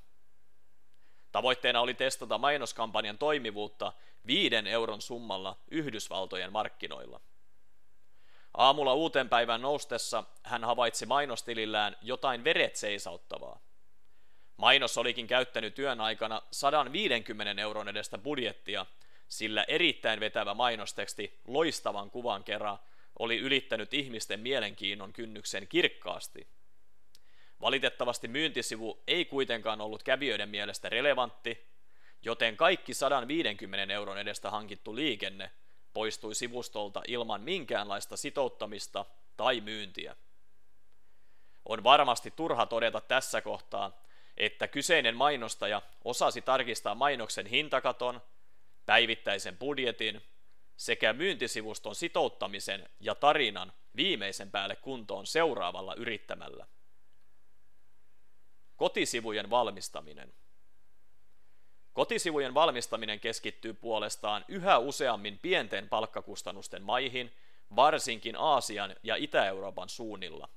Tavoitteena 1.32 1.80
oli 1.80 1.94
testata 1.94 2.38
mainoskampanjan 2.38 3.18
toimivuutta 3.18 3.92
viiden 4.26 4.66
euron 4.66 5.02
summalla 5.02 5.56
Yhdysvaltojen 5.70 6.52
markkinoilla. 6.52 7.20
Aamulla 8.56 8.94
uuteen 8.94 9.28
päivän 9.28 9.62
noustessa 9.62 10.24
hän 10.42 10.64
havaitsi 10.64 11.06
mainostilillään 11.06 11.96
jotain 12.02 12.44
veret 12.44 12.76
seisauttavaa. 12.76 13.60
Mainos 14.56 14.98
olikin 14.98 15.26
käyttänyt 15.26 15.74
työn 15.74 16.00
aikana 16.00 16.42
150 16.50 17.62
euron 17.62 17.88
edestä 17.88 18.18
budjettia, 18.18 18.86
sillä 19.38 19.64
erittäin 19.68 20.20
vetävä 20.20 20.54
mainosteksti 20.54 21.40
loistavan 21.48 22.10
kuvan 22.10 22.44
kerran 22.44 22.78
oli 23.18 23.38
ylittänyt 23.38 23.94
ihmisten 23.94 24.40
mielenkiinnon 24.40 25.12
kynnyksen 25.12 25.68
kirkkaasti. 25.68 26.46
Valitettavasti 27.60 28.28
myyntisivu 28.28 29.02
ei 29.06 29.24
kuitenkaan 29.24 29.80
ollut 29.80 30.02
kävijöiden 30.02 30.48
mielestä 30.48 30.88
relevantti, 30.88 31.66
joten 32.22 32.56
kaikki 32.56 32.94
150 32.94 33.94
euron 33.94 34.18
edestä 34.18 34.50
hankittu 34.50 34.96
liikenne 34.96 35.50
poistui 35.92 36.34
sivustolta 36.34 37.02
ilman 37.08 37.40
minkäänlaista 37.40 38.16
sitouttamista 38.16 39.04
tai 39.36 39.60
myyntiä. 39.60 40.16
On 41.64 41.84
varmasti 41.84 42.30
turha 42.30 42.66
todeta 42.66 43.00
tässä 43.00 43.40
kohtaa, 43.40 44.02
että 44.36 44.68
kyseinen 44.68 45.16
mainostaja 45.16 45.82
osasi 46.04 46.42
tarkistaa 46.42 46.94
mainoksen 46.94 47.46
hintakaton, 47.46 48.20
päivittäisen 48.86 49.56
budjetin 49.56 50.22
sekä 50.76 51.12
myyntisivuston 51.12 51.94
sitouttamisen 51.94 52.88
ja 53.00 53.14
tarinan 53.14 53.72
viimeisen 53.96 54.50
päälle 54.50 54.76
kuntoon 54.76 55.26
seuraavalla 55.26 55.94
yrittämällä. 55.94 56.66
Kotisivujen 58.76 59.50
valmistaminen. 59.50 60.34
Kotisivujen 61.92 62.54
valmistaminen 62.54 63.20
keskittyy 63.20 63.74
puolestaan 63.74 64.44
yhä 64.48 64.78
useammin 64.78 65.38
pienten 65.38 65.88
palkkakustannusten 65.88 66.82
maihin, 66.82 67.32
varsinkin 67.76 68.36
Aasian 68.36 68.96
ja 69.02 69.16
Itä-Euroopan 69.16 69.88
suunnilla. 69.88 70.48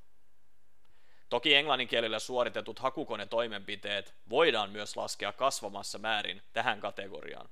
Toki 1.29 1.55
englannin 1.55 1.87
kielellä 1.87 2.19
suoritetut 2.19 2.79
hakukonetoimenpiteet 2.79 4.15
voidaan 4.29 4.69
myös 4.69 4.97
laskea 4.97 5.31
kasvamassa 5.31 5.97
määrin 5.97 6.41
tähän 6.53 6.79
kategoriaan. 6.79 7.49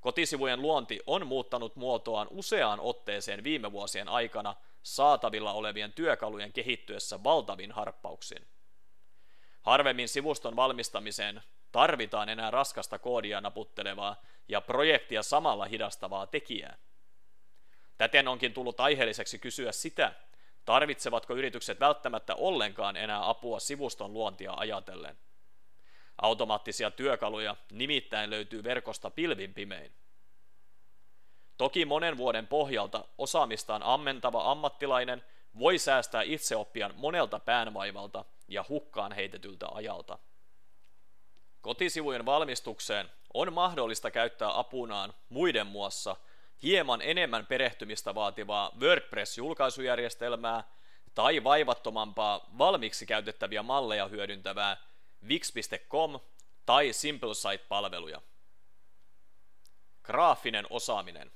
Kotisivujen 0.00 0.62
luonti 0.62 1.00
on 1.06 1.26
muuttanut 1.26 1.76
muotoaan 1.76 2.28
useaan 2.30 2.80
otteeseen 2.80 3.44
viime 3.44 3.72
vuosien 3.72 4.08
aikana 4.08 4.54
saatavilla 4.82 5.52
olevien 5.52 5.92
työkalujen 5.92 6.52
kehittyessä 6.52 7.24
valtavin 7.24 7.72
harppauksin. 7.72 8.46
Harvemmin 9.62 10.08
sivuston 10.08 10.56
valmistamiseen 10.56 11.42
tarvitaan 11.72 12.28
enää 12.28 12.50
raskasta 12.50 12.98
koodia 12.98 13.40
naputtelevaa 13.40 14.22
ja 14.48 14.60
projektia 14.60 15.22
samalla 15.22 15.64
hidastavaa 15.64 16.26
tekijää. 16.26 16.78
Täten 17.98 18.28
onkin 18.28 18.52
tullut 18.52 18.80
aiheelliseksi 18.80 19.38
kysyä 19.38 19.72
sitä, 19.72 20.12
tarvitsevatko 20.64 21.34
yritykset 21.34 21.80
välttämättä 21.80 22.34
ollenkaan 22.34 22.96
enää 22.96 23.28
apua 23.28 23.60
sivuston 23.60 24.12
luontia 24.12 24.52
ajatellen. 24.56 25.18
Automaattisia 26.22 26.90
työkaluja 26.90 27.56
nimittäin 27.72 28.30
löytyy 28.30 28.64
verkosta 28.64 29.10
pilvin 29.10 29.54
pimein. 29.54 29.92
Toki 31.56 31.84
monen 31.84 32.16
vuoden 32.16 32.46
pohjalta 32.46 33.04
osaamistaan 33.18 33.82
ammentava 33.82 34.50
ammattilainen 34.50 35.24
voi 35.58 35.78
säästää 35.78 36.22
itseoppian 36.22 36.94
monelta 36.96 37.38
päänvaivalta 37.38 38.24
ja 38.48 38.64
hukkaan 38.68 39.12
heitetyltä 39.12 39.66
ajalta. 39.72 40.18
Kotisivujen 41.60 42.26
valmistukseen 42.26 43.10
on 43.34 43.52
mahdollista 43.52 44.10
käyttää 44.10 44.58
apunaan 44.58 45.14
muiden 45.28 45.66
muassa 45.66 46.16
hieman 46.62 47.02
enemmän 47.02 47.46
perehtymistä 47.46 48.14
vaativaa 48.14 48.70
WordPress-julkaisujärjestelmää 48.80 50.64
tai 51.14 51.44
vaivattomampaa 51.44 52.50
valmiiksi 52.58 53.06
käytettäviä 53.06 53.62
malleja 53.62 54.08
hyödyntävää 54.08 54.76
Wix.com 55.28 56.20
tai 56.66 56.92
SimpleSite-palveluja. 56.92 58.22
Graafinen 60.02 60.66
osaaminen. 60.70 61.32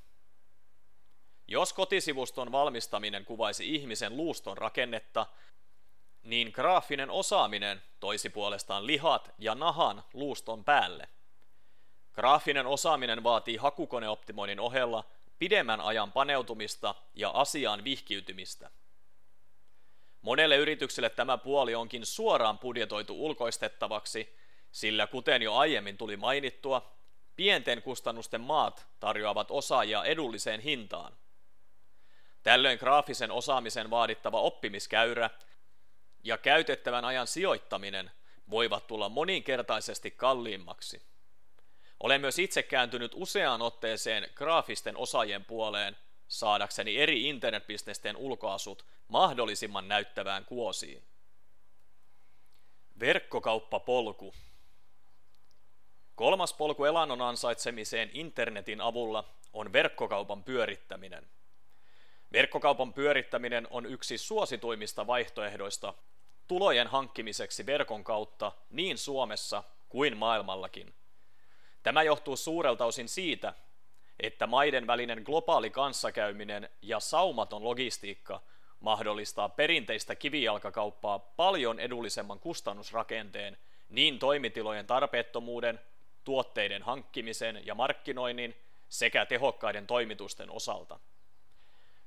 Jos 1.49 1.73
kotisivuston 1.73 2.53
valmistaminen 2.53 3.25
kuvaisi 3.25 3.75
ihmisen 3.75 4.17
luuston 4.17 4.59
rakennetta, 4.59 5.27
niin 6.23 6.51
graafinen 6.55 7.11
osaaminen 7.11 7.83
toisi 8.01 8.31
puolestaan 8.31 8.87
lihat 8.87 9.35
ja 9.39 9.55
nahan 9.55 10.05
luuston 10.13 10.65
päälle. 10.65 11.09
Graafinen 12.13 12.67
osaaminen 12.67 13.23
vaatii 13.23 13.57
hakukoneoptimoinnin 13.57 14.61
ohella 14.61 15.05
pidemmän 15.39 15.81
ajan 15.81 16.13
paneutumista 16.13 16.95
ja 17.15 17.31
asiaan 17.31 17.85
vihkiytymistä. 17.85 18.71
Monelle 20.25 20.57
yritykselle 20.57 21.11
tämä 21.11 21.39
puoli 21.39 21.75
onkin 21.75 22.07
suoraan 22.07 22.59
budjetoitu 22.59 23.25
ulkoistettavaksi, 23.25 24.37
sillä 24.73 25.07
kuten 25.07 25.43
jo 25.43 25.55
aiemmin 25.55 25.97
tuli 25.97 26.17
mainittua, 26.17 26.93
pienten 27.37 27.83
kustannusten 27.83 28.41
maat 28.41 28.87
tarjoavat 29.01 29.51
osaajia 29.51 30.05
edulliseen 30.05 30.61
hintaan. 30.61 31.13
Tällöin 32.43 32.79
graafisen 32.79 33.31
osaamisen 33.31 33.91
vaadittava 33.91 34.41
oppimiskäyrä 34.41 35.31
ja 36.23 36.39
käytettävän 36.39 37.05
ajan 37.05 37.27
sijoittaminen 37.27 38.11
voivat 38.51 38.87
tulla 38.87 39.09
moninkertaisesti 39.09 40.11
kalliimmaksi. 40.11 41.03
Olen 42.01 42.21
myös 42.21 42.39
itse 42.39 42.63
kääntynyt 42.63 43.13
useaan 43.15 43.63
otteeseen 43.63 44.29
graafisten 44.35 44.97
osaajien 44.97 45.45
puoleen 45.45 45.97
saadakseni 46.29 46.97
eri 46.97 47.29
internetbisnesten 47.29 48.17
ulkoasut 48.17 48.85
mahdollisimman 49.09 49.89
näyttävään 49.89 50.45
kuosiin. 50.45 51.03
Verkkokauppapolku 53.01 54.35
Kolmas 56.15 56.53
polku 56.53 56.85
elannon 56.85 57.23
ansaitsemiseen 57.23 58.11
internetin 58.13 58.81
avulla 58.81 59.25
on 59.53 59.73
verkkokaupan 59.73 60.45
pyörittäminen. 60.45 61.27
Verkkokaupan 62.33 62.93
pyörittäminen 62.93 63.69
on 63.71 63.87
yksi 63.87 64.19
suosituimmista 64.19 65.07
vaihtoehdoista 65.07 65.95
tulojen 66.49 66.87
hankkimiseksi 66.87 67.67
verkon 67.67 68.05
kautta 68.05 68.53
niin 68.71 68.99
Suomessa 68.99 69.63
kuin 69.89 70.17
maailmallakin. 70.17 70.95
Tämä 71.83 72.03
johtuu 72.03 72.37
suurelta 72.37 72.85
osin 72.85 73.09
siitä, 73.09 73.55
että 74.21 74.47
maiden 74.47 74.87
välinen 74.87 75.23
globaali 75.25 75.71
kanssakäyminen 75.71 76.69
ja 76.83 77.01
saumaton 77.01 77.65
logistiikka 77.65 78.41
mahdollistaa 78.81 79.49
perinteistä 79.49 80.15
kivijalkakauppaa 80.15 81.19
paljon 81.19 81.81
edullisemman 81.81 82.41
kustannusrakenteen 82.41 83.57
niin 83.89 84.19
toimitilojen 84.19 84.87
tarpeettomuuden, 84.87 85.81
tuotteiden 86.25 86.83
hankkimisen 86.83 87.67
ja 87.67 87.75
markkinoinnin 87.75 88.57
sekä 88.89 89.27
tehokkaiden 89.27 89.87
toimitusten 89.87 90.51
osalta. 90.51 90.99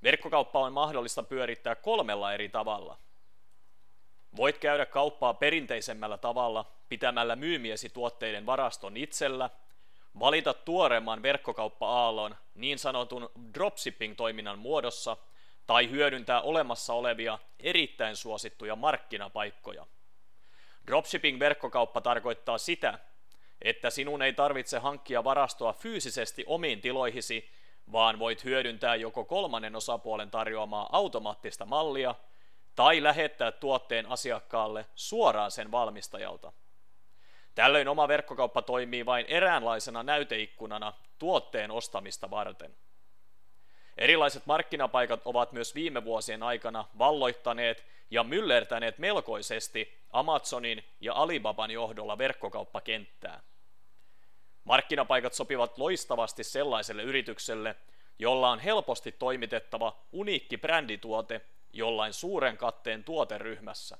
Verkkokauppa 0.03 0.59
on 0.59 0.73
mahdollista 0.73 1.23
pyörittää 1.23 1.75
kolmella 1.75 2.33
eri 2.33 2.49
tavalla. 2.49 2.97
Voit 4.35 4.57
käydä 4.57 4.85
kauppaa 4.85 5.33
perinteisemmällä 5.33 6.17
tavalla 6.17 6.71
pitämällä 6.89 7.35
myymiesi 7.35 7.89
tuotteiden 7.89 8.45
varaston 8.45 8.97
itsellä, 8.97 9.49
valita 10.19 10.53
tuoreemman 10.53 11.23
verkkokauppa-aallon 11.23 12.35
niin 12.55 12.79
sanotun 12.79 13.29
dropshipping-toiminnan 13.53 14.59
muodossa 14.59 15.17
tai 15.67 15.89
hyödyntää 15.89 16.41
olemassa 16.41 16.93
olevia 16.93 17.39
erittäin 17.59 18.15
suosittuja 18.15 18.75
markkinapaikkoja. 18.75 19.85
Dropshipping-verkkokauppa 20.87 22.01
tarkoittaa 22.01 22.57
sitä, 22.57 22.99
että 23.61 23.89
sinun 23.89 24.21
ei 24.21 24.33
tarvitse 24.33 24.79
hankkia 24.79 25.23
varastoa 25.23 25.73
fyysisesti 25.73 26.43
omiin 26.47 26.81
tiloihisi, 26.81 27.49
vaan 27.91 28.19
voit 28.19 28.43
hyödyntää 28.43 28.95
joko 28.95 29.25
kolmannen 29.25 29.75
osapuolen 29.75 30.31
tarjoamaa 30.31 30.89
automaattista 30.91 31.65
mallia 31.65 32.15
tai 32.75 33.03
lähettää 33.03 33.51
tuotteen 33.51 34.05
asiakkaalle 34.05 34.85
suoraan 34.95 35.51
sen 35.51 35.71
valmistajalta. 35.71 36.51
Tällöin 37.57 37.87
oma 37.87 38.07
verkkokauppa 38.07 38.61
toimii 38.61 39.05
vain 39.05 39.25
eräänlaisena 39.29 40.03
näyteikkunana 40.03 40.93
tuotteen 41.17 41.71
ostamista 41.71 42.29
varten. 42.29 42.75
Erilaiset 43.97 44.45
markkinapaikat 44.45 45.21
ovat 45.25 45.51
myös 45.51 45.75
viime 45.75 46.03
vuosien 46.03 46.43
aikana 46.43 46.85
valloittaneet 46.97 47.85
ja 48.11 48.23
myllertäneet 48.23 48.97
melkoisesti 48.97 49.97
Amazonin 50.11 50.83
ja 50.99 51.13
Alibaban 51.13 51.71
johdolla 51.71 52.17
verkkokauppakenttää. 52.17 53.41
Markkinapaikat 54.63 55.33
sopivat 55.33 55.77
loistavasti 55.77 56.43
sellaiselle 56.43 57.03
yritykselle, 57.03 57.75
jolla 58.19 58.49
on 58.49 58.59
helposti 58.59 59.11
toimitettava 59.11 59.97
uniikki 60.11 60.57
brändituote 60.57 61.41
jollain 61.73 62.13
suuren 62.13 62.57
katteen 62.57 63.03
tuoteryhmässä. 63.03 63.97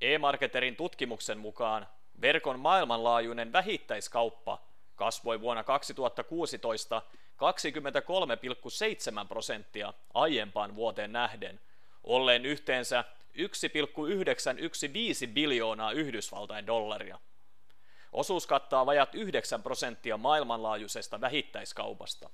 E-marketerin 0.00 0.76
tutkimuksen 0.76 1.38
mukaan 1.38 1.86
verkon 2.20 2.60
maailmanlaajuinen 2.60 3.52
vähittäiskauppa 3.52 4.62
kasvoi 4.94 5.40
vuonna 5.40 5.64
2016 5.64 7.02
23,7 7.34 9.28
prosenttia 9.28 9.94
aiempaan 10.14 10.76
vuoteen 10.76 11.12
nähden, 11.12 11.60
olleen 12.04 12.46
yhteensä 12.46 13.04
1,915 13.34 15.26
biljoonaa 15.34 15.92
Yhdysvaltain 15.92 16.66
dollaria. 16.66 17.18
Osuus 18.12 18.46
kattaa 18.46 18.86
vajat 18.86 19.14
9 19.14 19.62
prosenttia 19.62 20.16
maailmanlaajuisesta 20.16 21.20
vähittäiskaupasta. 21.20 22.30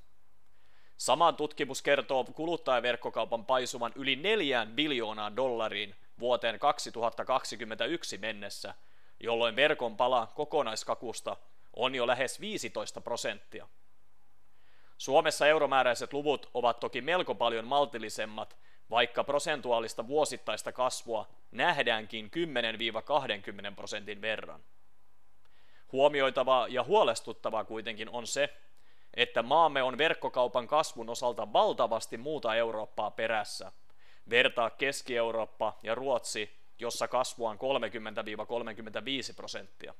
Sama 0.96 1.32
tutkimus 1.32 1.82
kertoo 1.82 2.24
kuluttajaverkkokaupan 2.24 3.44
paisuvan 3.44 3.92
yli 3.94 4.16
4 4.16 4.66
biljoonaan 4.74 5.36
dollariin 5.36 5.94
vuoteen 6.18 6.58
2021 6.58 8.18
mennessä, 8.18 8.74
jolloin 9.20 9.56
verkon 9.56 9.96
pala 9.96 10.32
kokonaiskakusta 10.34 11.36
on 11.76 11.94
jo 11.94 12.06
lähes 12.06 12.40
15 12.40 13.00
prosenttia. 13.00 13.68
Suomessa 14.98 15.46
euromääräiset 15.46 16.12
luvut 16.12 16.50
ovat 16.54 16.80
toki 16.80 17.00
melko 17.00 17.34
paljon 17.34 17.64
maltillisemmat, 17.64 18.56
vaikka 18.90 19.24
prosentuaalista 19.24 20.06
vuosittaista 20.06 20.72
kasvua 20.72 21.28
nähdäänkin 21.50 22.30
10-20 23.70 23.74
prosentin 23.74 24.22
verran. 24.22 24.60
Huomioitavaa 25.92 26.68
ja 26.68 26.82
huolestuttavaa 26.82 27.64
kuitenkin 27.64 28.08
on 28.08 28.26
se, 28.26 28.48
että 29.14 29.42
maamme 29.42 29.82
on 29.82 29.98
verkkokaupan 29.98 30.66
kasvun 30.66 31.10
osalta 31.10 31.52
valtavasti 31.52 32.16
muuta 32.16 32.54
Eurooppaa 32.54 33.10
perässä. 33.10 33.72
Vertaa 34.30 34.70
Keski-Eurooppa 34.70 35.78
ja 35.82 35.94
Ruotsi, 35.94 36.59
jossa 36.80 37.08
kasvu 37.08 37.46
on 37.46 37.56
30-35 37.56 39.34
prosenttia. 39.36 39.94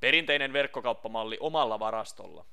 Perinteinen 0.00 0.52
verkkokauppamalli 0.52 1.36
omalla 1.40 1.78
varastolla. 1.78 2.44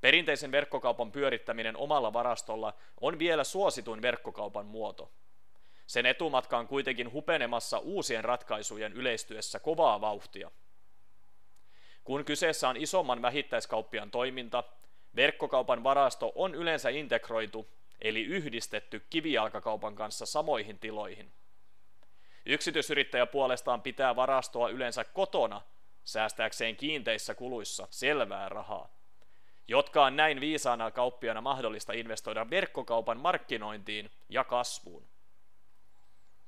Perinteisen 0.00 0.52
verkkokaupan 0.52 1.12
pyörittäminen 1.12 1.76
omalla 1.76 2.12
varastolla 2.12 2.74
on 3.00 3.18
vielä 3.18 3.44
suosituin 3.44 4.02
verkkokaupan 4.02 4.66
muoto. 4.66 5.12
Sen 5.86 6.06
etumatka 6.06 6.58
on 6.58 6.68
kuitenkin 6.68 7.12
hupenemassa 7.12 7.78
uusien 7.78 8.24
ratkaisujen 8.24 8.92
yleistyessä 8.92 9.60
kovaa 9.60 10.00
vauhtia. 10.00 10.50
Kun 12.04 12.24
kyseessä 12.24 12.68
on 12.68 12.76
isomman 12.76 13.22
vähittäiskauppian 13.22 14.10
toiminta, 14.10 14.64
verkkokaupan 15.16 15.84
varasto 15.84 16.32
on 16.34 16.54
yleensä 16.54 16.88
integroitu 16.88 17.68
eli 18.00 18.22
yhdistetty 18.22 19.06
kivijalkakaupan 19.10 19.94
kanssa 19.94 20.26
samoihin 20.26 20.78
tiloihin. 20.78 21.32
Yksityisyrittäjä 22.46 23.26
puolestaan 23.26 23.82
pitää 23.82 24.16
varastoa 24.16 24.68
yleensä 24.68 25.04
kotona 25.04 25.62
säästääkseen 26.04 26.76
kiinteissä 26.76 27.34
kuluissa 27.34 27.88
selvää 27.90 28.48
rahaa, 28.48 28.88
jotka 29.68 30.04
on 30.04 30.16
näin 30.16 30.40
viisaana 30.40 30.90
kauppiana 30.90 31.40
mahdollista 31.40 31.92
investoida 31.92 32.50
verkkokaupan 32.50 33.20
markkinointiin 33.20 34.10
ja 34.28 34.44
kasvuun. 34.44 35.08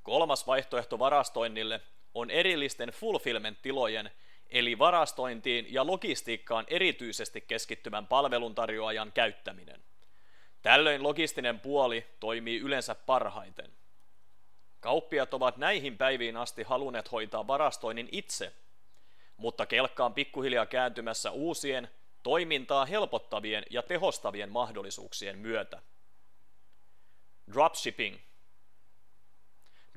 Kolmas 0.03 0.47
vaihtoehto 0.47 0.99
varastoinnille 0.99 1.81
on 2.13 2.31
erillisten 2.31 2.89
fulfillment-tilojen 2.89 4.11
eli 4.49 4.79
varastointiin 4.79 5.73
ja 5.73 5.87
logistiikkaan 5.87 6.65
erityisesti 6.67 7.41
keskittyvän 7.41 8.07
palveluntarjoajan 8.07 9.11
käyttäminen. 9.11 9.81
Tällöin 10.63 11.03
logistinen 11.03 11.59
puoli 11.59 12.07
toimii 12.19 12.59
yleensä 12.59 12.95
parhaiten. 12.95 13.71
Kauppiat 14.79 15.33
ovat 15.33 15.57
näihin 15.57 15.97
päiviin 15.97 16.37
asti 16.37 16.63
halunneet 16.63 17.11
hoitaa 17.11 17.47
varastoinnin 17.47 18.09
itse, 18.11 18.53
mutta 19.37 19.65
kelkka 19.65 20.05
on 20.05 20.13
pikkuhiljaa 20.13 20.65
kääntymässä 20.65 21.31
uusien, 21.31 21.89
toimintaa 22.23 22.85
helpottavien 22.85 23.63
ja 23.69 23.81
tehostavien 23.81 24.51
mahdollisuuksien 24.51 25.37
myötä. 25.37 25.81
Dropshipping– 27.53 28.17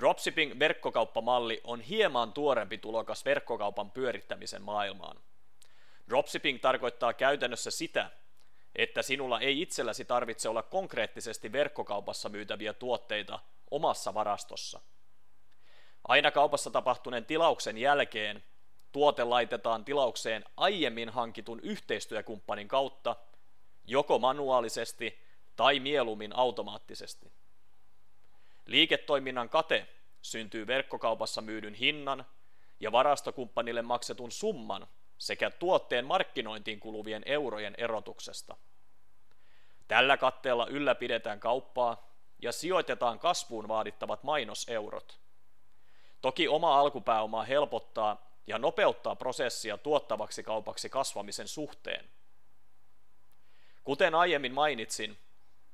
Dropshipping-verkkokauppamalli 0.00 1.60
on 1.64 1.80
hieman 1.80 2.32
tuorempi 2.32 2.78
tulokas 2.78 3.24
verkkokaupan 3.24 3.90
pyörittämisen 3.90 4.62
maailmaan. 4.62 5.20
Dropshipping 6.08 6.60
tarkoittaa 6.60 7.12
käytännössä 7.12 7.70
sitä, 7.70 8.10
että 8.76 9.02
sinulla 9.02 9.40
ei 9.40 9.62
itselläsi 9.62 10.04
tarvitse 10.04 10.48
olla 10.48 10.62
konkreettisesti 10.62 11.52
verkkokaupassa 11.52 12.28
myytäviä 12.28 12.72
tuotteita 12.72 13.38
omassa 13.70 14.14
varastossa. 14.14 14.80
Aina 16.08 16.30
kaupassa 16.30 16.70
tapahtuneen 16.70 17.24
tilauksen 17.24 17.78
jälkeen 17.78 18.44
tuote 18.92 19.24
laitetaan 19.24 19.84
tilaukseen 19.84 20.44
aiemmin 20.56 21.08
hankitun 21.08 21.60
yhteistyökumppanin 21.60 22.68
kautta, 22.68 23.16
joko 23.84 24.18
manuaalisesti 24.18 25.18
tai 25.56 25.80
mieluummin 25.80 26.36
automaattisesti. 26.36 27.32
Liiketoiminnan 28.66 29.48
kate 29.48 29.88
syntyy 30.22 30.66
verkkokaupassa 30.66 31.40
myydyn 31.42 31.74
hinnan 31.74 32.26
ja 32.80 32.92
varastokumppanille 32.92 33.82
maksetun 33.82 34.32
summan 34.32 34.86
sekä 35.18 35.50
tuotteen 35.50 36.04
markkinointiin 36.04 36.80
kuluvien 36.80 37.22
eurojen 37.26 37.74
erotuksesta. 37.78 38.56
Tällä 39.88 40.16
katteella 40.16 40.66
ylläpidetään 40.66 41.40
kauppaa 41.40 42.10
ja 42.42 42.52
sijoitetaan 42.52 43.18
kasvuun 43.18 43.68
vaadittavat 43.68 44.22
mainoseurot. 44.22 45.20
Toki 46.20 46.48
oma 46.48 46.78
alkupääoma 46.78 47.42
helpottaa 47.42 48.30
ja 48.46 48.58
nopeuttaa 48.58 49.16
prosessia 49.16 49.78
tuottavaksi 49.78 50.42
kaupaksi 50.42 50.88
kasvamisen 50.88 51.48
suhteen. 51.48 52.04
Kuten 53.84 54.14
aiemmin 54.14 54.54
mainitsin, 54.54 55.18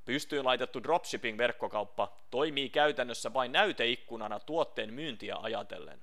Pystyyn 0.04 0.44
laitettu 0.44 0.82
dropshipping-verkkokauppa 0.82 2.12
toimii 2.30 2.70
käytännössä 2.70 3.34
vain 3.34 3.52
näyteikkunana 3.52 4.40
tuotteen 4.40 4.94
myyntiä 4.94 5.36
ajatellen. 5.42 6.02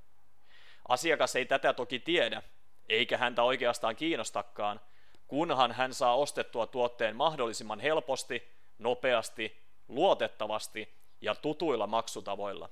Asiakas 0.87 1.35
ei 1.35 1.45
tätä 1.45 1.73
toki 1.73 1.99
tiedä, 1.99 2.41
eikä 2.89 3.17
häntä 3.17 3.43
oikeastaan 3.43 3.95
kiinnostakaan, 3.95 4.81
kunhan 5.27 5.71
hän 5.71 5.93
saa 5.93 6.15
ostettua 6.15 6.67
tuotteen 6.67 7.15
mahdollisimman 7.15 7.79
helposti, 7.79 8.51
nopeasti, 8.79 9.61
luotettavasti 9.87 10.93
ja 11.21 11.35
tutuilla 11.35 11.87
maksutavoilla. 11.87 12.69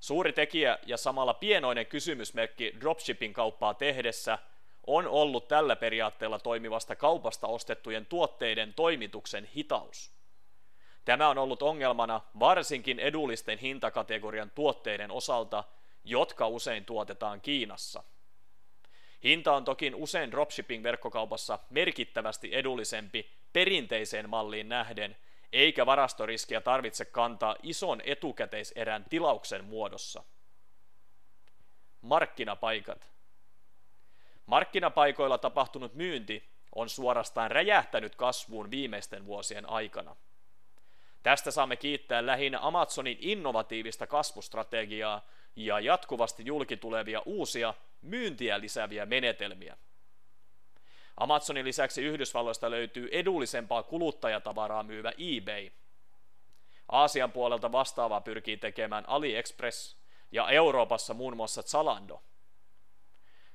Suuri 0.00 0.32
tekijä 0.32 0.78
ja 0.86 0.96
samalla 0.96 1.34
pienoinen 1.34 1.86
kysymysmerkki 1.86 2.72
dropshipping-kauppaa 2.80 3.74
tehdessä– 3.74 4.38
on 4.86 5.08
ollut 5.08 5.48
tällä 5.48 5.76
periaatteella 5.76 6.38
toimivasta 6.38 6.96
kaupasta 6.96 7.46
ostettujen 7.46 8.06
tuotteiden 8.06 8.74
toimituksen 8.74 9.44
hitaus. 9.44 10.10
Tämä 11.04 11.28
on 11.28 11.38
ollut 11.38 11.62
ongelmana 11.62 12.20
varsinkin 12.38 12.98
edullisten 12.98 13.58
hintakategorian 13.58 14.50
tuotteiden 14.50 15.10
osalta, 15.10 15.64
jotka 16.04 16.48
usein 16.48 16.84
tuotetaan 16.84 17.40
Kiinassa. 17.40 18.02
Hinta 19.24 19.52
on 19.52 19.64
toki 19.64 19.92
usein 19.94 20.30
dropshipping-verkkokaupassa 20.32 21.58
merkittävästi 21.70 22.48
edullisempi 22.52 23.30
perinteiseen 23.52 24.30
malliin 24.30 24.68
nähden, 24.68 25.16
eikä 25.52 25.86
varastoriskiä 25.86 26.60
tarvitse 26.60 27.04
kantaa 27.04 27.56
ison 27.62 28.00
etukäteiserän 28.04 29.04
tilauksen 29.10 29.64
muodossa. 29.64 30.22
Markkinapaikat 32.00 33.14
Markkinapaikoilla 34.46 35.38
tapahtunut 35.38 35.94
myynti 35.94 36.48
on 36.74 36.88
suorastaan 36.88 37.50
räjähtänyt 37.50 38.16
kasvuun 38.16 38.70
viimeisten 38.70 39.26
vuosien 39.26 39.68
aikana. 39.68 40.16
Tästä 41.22 41.50
saamme 41.50 41.76
kiittää 41.76 42.26
lähinnä 42.26 42.58
Amazonin 42.62 43.18
innovatiivista 43.20 44.06
kasvustrategiaa 44.06 45.26
ja 45.56 45.80
jatkuvasti 45.80 46.42
julkitulevia 46.46 47.22
uusia 47.24 47.74
myyntiä 48.02 48.60
lisääviä 48.60 49.06
menetelmiä. 49.06 49.76
Amazonin 51.16 51.64
lisäksi 51.64 52.02
Yhdysvalloista 52.02 52.70
löytyy 52.70 53.08
edullisempaa 53.12 53.82
kuluttajatavaraa 53.82 54.82
myyvä 54.82 55.12
eBay. 55.18 55.70
Aasian 56.88 57.32
puolelta 57.32 57.72
vastaavaa 57.72 58.20
pyrkii 58.20 58.56
tekemään 58.56 59.04
AliExpress 59.08 59.96
ja 60.32 60.48
Euroopassa 60.50 61.14
muun 61.14 61.36
muassa 61.36 61.62
Zalando– 61.62 62.22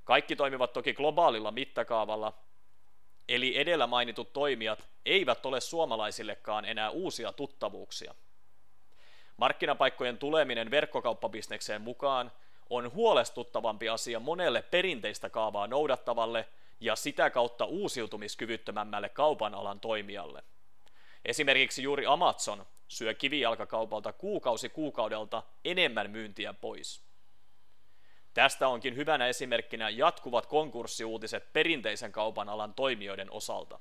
kaikki 0.10 0.36
toimivat 0.36 0.74
toki 0.74 0.94
globaalilla 0.94 1.52
mittakaavalla, 1.52 2.34
eli 3.28 3.58
edellä 3.58 3.88
mainitut 3.88 4.34
toimijat 4.34 4.90
eivät 5.06 5.46
ole 5.46 5.62
suomalaisillekaan 5.62 6.66
enää 6.66 6.90
uusia 6.90 7.34
tuttavuuksia. 7.34 8.16
Markkinapaikkojen 9.40 10.18
tuleminen 10.18 10.72
verkkokauppabisnekseen 10.72 11.82
mukaan 11.82 12.32
on 12.70 12.94
huolestuttavampi 12.94 13.90
asia 13.90 14.20
monelle 14.20 14.62
perinteistä 14.62 15.30
kaavaa 15.30 15.68
noudattavalle 15.68 16.48
ja 16.80 16.96
sitä 16.96 17.30
kautta 17.30 17.66
uusiutumiskyvyttömämmälle 17.66 19.10
kaupan 19.10 19.56
alan 19.56 19.80
toimijalle. 19.80 20.44
Esimerkiksi 21.26 21.84
juuri 21.84 22.06
Amazon 22.06 22.66
syö 22.88 23.14
kivijalkakaupalta 23.14 24.14
kuukausi 24.14 24.70
kuukaudelta 24.70 25.44
enemmän 25.66 26.12
myyntiä 26.12 26.54
pois. 26.54 27.04
Tästä 28.34 28.68
onkin 28.68 28.96
hyvänä 28.96 29.28
esimerkkinä 29.28 29.90
jatkuvat 29.90 30.46
konkurssiuutiset 30.46 31.54
perinteisen 31.54 32.12
kaupan 32.12 32.50
alan 32.50 32.74
toimijoiden 32.74 33.32
osalta. 33.32 33.80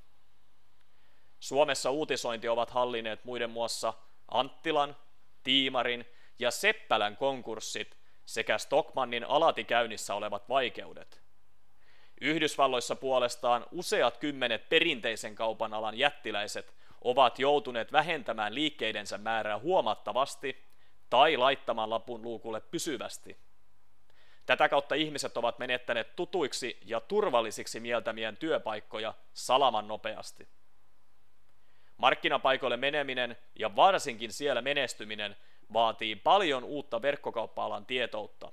Suomessa 1.41 1.91
uutisointi 1.91 2.49
ovat 2.49 2.71
hallineet 2.71 3.25
muiden 3.25 3.51
muassa 3.51 3.95
Anttilan, 4.29 4.97
Tiimarin 5.43 6.07
ja 6.39 6.51
Seppälän 6.51 7.17
konkurssit 7.17 7.99
sekä 8.27 8.59
Stockmannin 8.59 9.25
alati 9.25 9.65
käynnissä 9.65 10.15
olevat 10.15 10.49
vaikeudet. 10.49 11.23
Yhdysvalloissa 12.21 12.97
puolestaan 12.97 13.67
useat 13.73 14.17
kymmenet 14.17 14.69
perinteisen 14.69 15.35
kaupan 15.35 15.75
alan 15.75 15.99
jättiläiset 15.99 16.75
ovat 17.01 17.39
joutuneet 17.39 17.93
vähentämään 17.93 18.55
liikkeidensä 18.55 19.19
määrää 19.19 19.59
huomattavasti 19.59 20.65
tai 21.11 21.37
laittamaan 21.37 21.91
lapun 21.91 22.23
luukulle 22.23 22.61
pysyvästi. 22.61 23.39
Tätä 24.47 24.69
kautta 24.69 24.95
ihmiset 24.95 25.37
ovat 25.37 25.59
menettäneet 25.59 26.17
tutuiksi 26.17 26.79
ja 26.85 27.01
turvallisiksi 27.01 27.81
mieltämien 27.81 28.37
työpaikkoja 28.37 29.15
salaman 29.33 29.89
nopeasti. 29.89 30.49
Markkinapaikoille 31.99 32.77
meneminen 32.77 33.37
ja 33.55 33.77
varsinkin 33.77 34.33
siellä 34.33 34.63
menestyminen 34.63 35.37
vaatii 35.73 36.17
paljon 36.17 36.65
uutta 36.65 37.03
verkkokauppa-alan 37.03 37.87
tietoutta. 37.87 38.53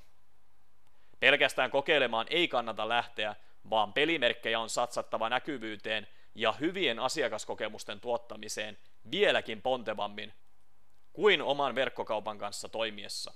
Pelkästään 1.19 1.71
kokeilemaan 1.71 2.27
ei 2.29 2.47
kannata 2.47 2.89
lähteä, 2.89 3.35
vaan 3.69 3.93
pelimerkkejä 3.93 4.59
on 4.59 4.69
satsattava 4.69 5.29
näkyvyyteen 5.29 6.07
ja 6.35 6.51
hyvien 6.51 6.99
asiakaskokemusten 6.99 7.99
tuottamiseen 7.99 8.77
vieläkin 9.11 9.61
pontevammin 9.61 10.33
kuin 11.13 11.41
oman 11.41 11.75
verkkokaupan 11.75 12.37
kanssa 12.37 12.69
toimiessa. 12.69 13.33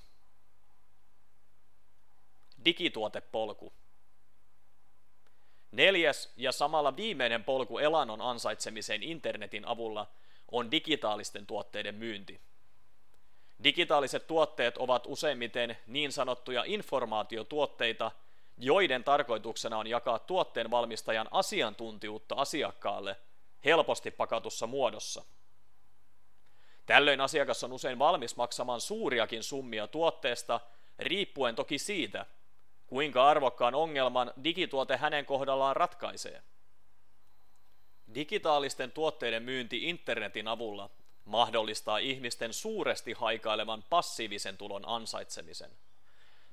Digituotepolku. 2.66 3.74
Neljäs 5.72 6.34
ja 6.38 6.52
samalla 6.52 6.96
viimeinen 6.96 7.44
polku 7.44 7.78
elannon 7.78 8.22
ansaitsemiseen 8.22 9.04
internetin 9.04 9.66
avulla 9.66 10.08
on 10.52 10.72
digitaalisten 10.72 11.46
tuotteiden 11.46 11.96
myynti. 11.96 12.42
Digitaaliset 13.64 14.28
tuotteet 14.28 14.78
ovat 14.78 15.04
useimmiten 15.08 15.78
niin 15.88 16.12
sanottuja 16.12 16.64
informaatiotuotteita, 16.66 18.12
joiden 18.58 19.04
tarkoituksena 19.04 19.78
on 19.78 19.88
jakaa 19.88 20.20
tuotteen 20.20 20.72
valmistajan 20.72 21.28
asiantuntijuutta 21.32 22.36
asiakkaalle 22.36 23.16
helposti 23.66 24.12
pakatussa 24.12 24.68
muodossa. 24.68 25.24
Tällöin 26.86 27.22
asiakas 27.22 27.64
on 27.64 27.74
usein 27.74 28.00
valmis 28.00 28.36
maksamaan 28.36 28.82
suuriakin 28.82 29.44
summia 29.44 29.88
tuotteesta, 29.88 30.60
riippuen 31.00 31.56
toki 31.56 31.80
siitä, 31.80 32.26
kuinka 32.90 33.28
arvokkaan 33.30 33.76
ongelman 33.76 34.34
digituote 34.44 34.98
hänen 34.98 35.26
kohdallaan 35.26 35.76
ratkaisee. 35.76 36.42
Digitaalisten 38.14 38.92
tuotteiden 38.92 39.44
myynti 39.44 39.90
internetin 39.90 40.48
avulla 40.48 40.90
mahdollistaa 41.26 41.98
ihmisten 41.98 42.54
suuresti 42.54 43.14
haikailevan 43.14 43.84
passiivisen 43.90 44.58
tulon 44.58 44.84
ansaitsemisen. 44.86 45.72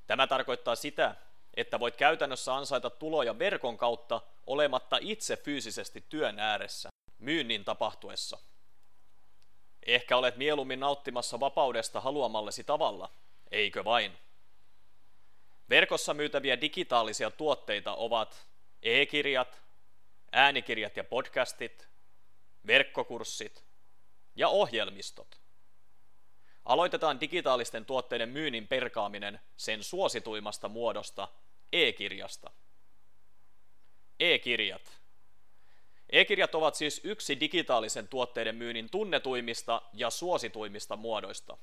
Tämä 0.06 0.26
tarkoittaa 0.26 0.74
sitä, 0.74 1.14
että 1.54 1.80
voit 1.80 1.96
käytännössä 1.96 2.54
ansaita 2.54 2.90
tuloja 2.90 3.38
verkon 3.38 3.76
kautta 3.76 4.20
olematta 4.46 4.98
itse 5.00 5.36
fyysisesti 5.36 6.04
työn 6.08 6.38
ääressä, 6.38 6.88
myynnin 7.18 7.64
tapahtuessa. 7.64 8.38
Ehkä 9.86 10.16
olet 10.16 10.36
mieluummin 10.36 10.80
nauttimassa 10.80 11.40
vapaudesta 11.40 12.00
haluamallesi 12.00 12.64
tavalla, 12.64 13.10
eikö 13.50 13.84
vain? 13.84 14.12
Verkossa 15.70 16.14
myytäviä 16.14 16.60
digitaalisia 16.60 17.30
tuotteita 17.30 17.94
ovat 17.94 18.46
e-kirjat, 18.82 19.62
äänikirjat 20.32 20.96
ja 20.96 21.04
podcastit, 21.04 21.88
verkkokurssit 22.66 23.64
ja 24.36 24.48
ohjelmistot. 24.48 25.40
Aloitetaan 26.64 27.20
digitaalisten 27.20 27.86
tuotteiden 27.86 28.28
myynnin 28.28 28.68
perkaaminen 28.68 29.40
sen 29.56 29.82
suosituimmasta 29.82 30.68
muodosta, 30.68 31.28
e-kirjasta. 31.72 32.50
E-kirjat. 34.20 35.00
E-kirjat 36.10 36.54
ovat 36.54 36.74
siis 36.74 37.00
yksi 37.04 37.40
digitaalisen 37.40 38.08
tuotteiden 38.08 38.54
myynnin 38.54 38.90
tunnetuimmista 38.90 39.82
ja 39.92 40.10
suosituimmista 40.10 40.96
muodoista. 40.96 41.58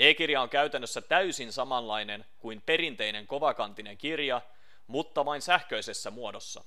E-kirja 0.00 0.42
on 0.42 0.48
käytännössä 0.48 1.00
täysin 1.00 1.52
samanlainen 1.52 2.24
kuin 2.38 2.62
perinteinen 2.66 3.26
kovakantinen 3.26 3.98
kirja, 3.98 4.40
mutta 4.86 5.24
vain 5.24 5.42
sähköisessä 5.42 6.10
muodossa. 6.10 6.64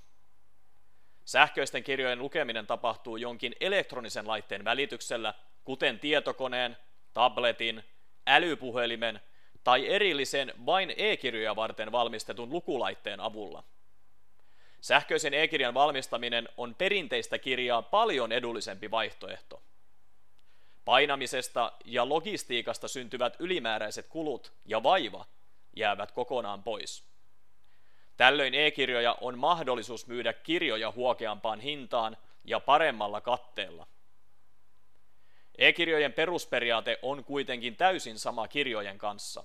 Sähköisten 1.26 1.84
kirjojen 1.84 2.20
lukeminen 2.20 2.68
tapahtuu 2.68 3.18
jonkin 3.18 3.56
elektronisen 3.60 4.28
laitteen 4.28 4.66
välityksellä, 4.66 5.34
kuten 5.64 6.00
tietokoneen, 6.00 6.78
tabletin, 7.14 7.84
älypuhelimen 8.28 9.22
tai 9.64 9.90
erillisen 9.90 10.54
vain 10.66 10.94
e-kirjoja 10.98 11.56
varten 11.56 11.92
valmistetun 11.92 12.50
lukulaitteen 12.50 13.20
avulla. 13.20 13.64
Sähköisen 14.82 15.34
e-kirjan 15.34 15.74
valmistaminen 15.74 16.50
on 16.58 16.76
perinteistä 16.76 17.38
kirjaa 17.38 17.82
paljon 17.82 18.32
edullisempi 18.32 18.92
vaihtoehto. 18.92 19.62
Painamisesta 20.86 21.72
ja 21.86 22.10
logistiikasta 22.10 22.88
syntyvät 22.88 23.36
ylimääräiset 23.40 24.08
kulut 24.08 24.54
ja 24.66 24.84
vaiva 24.84 25.26
jäävät 25.76 26.12
kokonaan 26.12 26.64
pois. 26.64 27.04
Tällöin 28.18 28.56
e-kirjoja 28.56 29.18
on 29.22 29.38
mahdollisuus 29.38 30.08
myydä 30.08 30.34
kirjoja 30.34 30.92
huokeampaan 30.92 31.60
hintaan 31.60 32.18
ja 32.44 32.60
paremmalla 32.60 33.22
katteella. 33.22 33.88
E-kirjojen 35.58 36.14
perusperiaate 36.14 37.00
on 37.02 37.24
kuitenkin 37.24 37.76
täysin 37.76 38.20
sama 38.20 38.48
kirjojen 38.48 38.98
kanssa. 38.98 39.44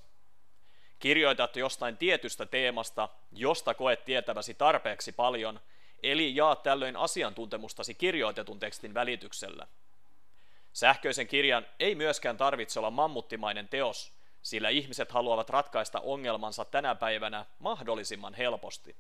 Kirjoitat 0.98 1.56
jostain 1.56 1.96
tietystä 1.96 2.46
teemasta, 2.46 3.08
josta 3.32 3.74
koet 3.74 4.04
tietäväsi 4.04 4.54
tarpeeksi 4.54 5.12
paljon, 5.12 5.60
eli 6.02 6.36
jaat 6.36 6.62
tällöin 6.62 6.96
asiantuntemustasi 6.96 7.94
kirjoitetun 7.94 8.58
tekstin 8.58 8.94
välityksellä. 8.94 9.66
Sähköisen 10.78 11.26
kirjan 11.26 11.66
ei 11.80 11.94
myöskään 11.94 12.36
tarvitse 12.36 12.78
olla 12.78 12.90
mammuttimainen 12.90 13.68
teos, 13.68 14.12
sillä 14.42 14.68
ihmiset 14.68 15.12
haluavat 15.12 15.50
ratkaista 15.50 16.00
ongelmansa 16.00 16.64
tänä 16.64 16.94
päivänä 16.94 17.46
mahdollisimman 17.58 18.34
helposti. 18.34 18.96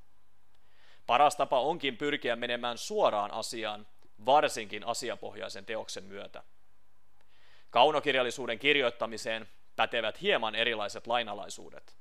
Paras 1.06 1.36
tapa 1.36 1.60
onkin 1.60 1.96
pyrkiä 1.96 2.36
menemään 2.36 2.78
suoraan 2.78 3.30
asiaan, 3.30 3.86
varsinkin 4.26 4.86
asiapohjaisen 4.86 5.66
teoksen 5.66 6.04
myötä. 6.04 6.42
Kaunokirjallisuuden 7.70 8.58
kirjoittamiseen 8.58 9.48
pätevät 9.76 10.20
hieman 10.20 10.54
erilaiset 10.54 11.06
lainalaisuudet. 11.06 11.96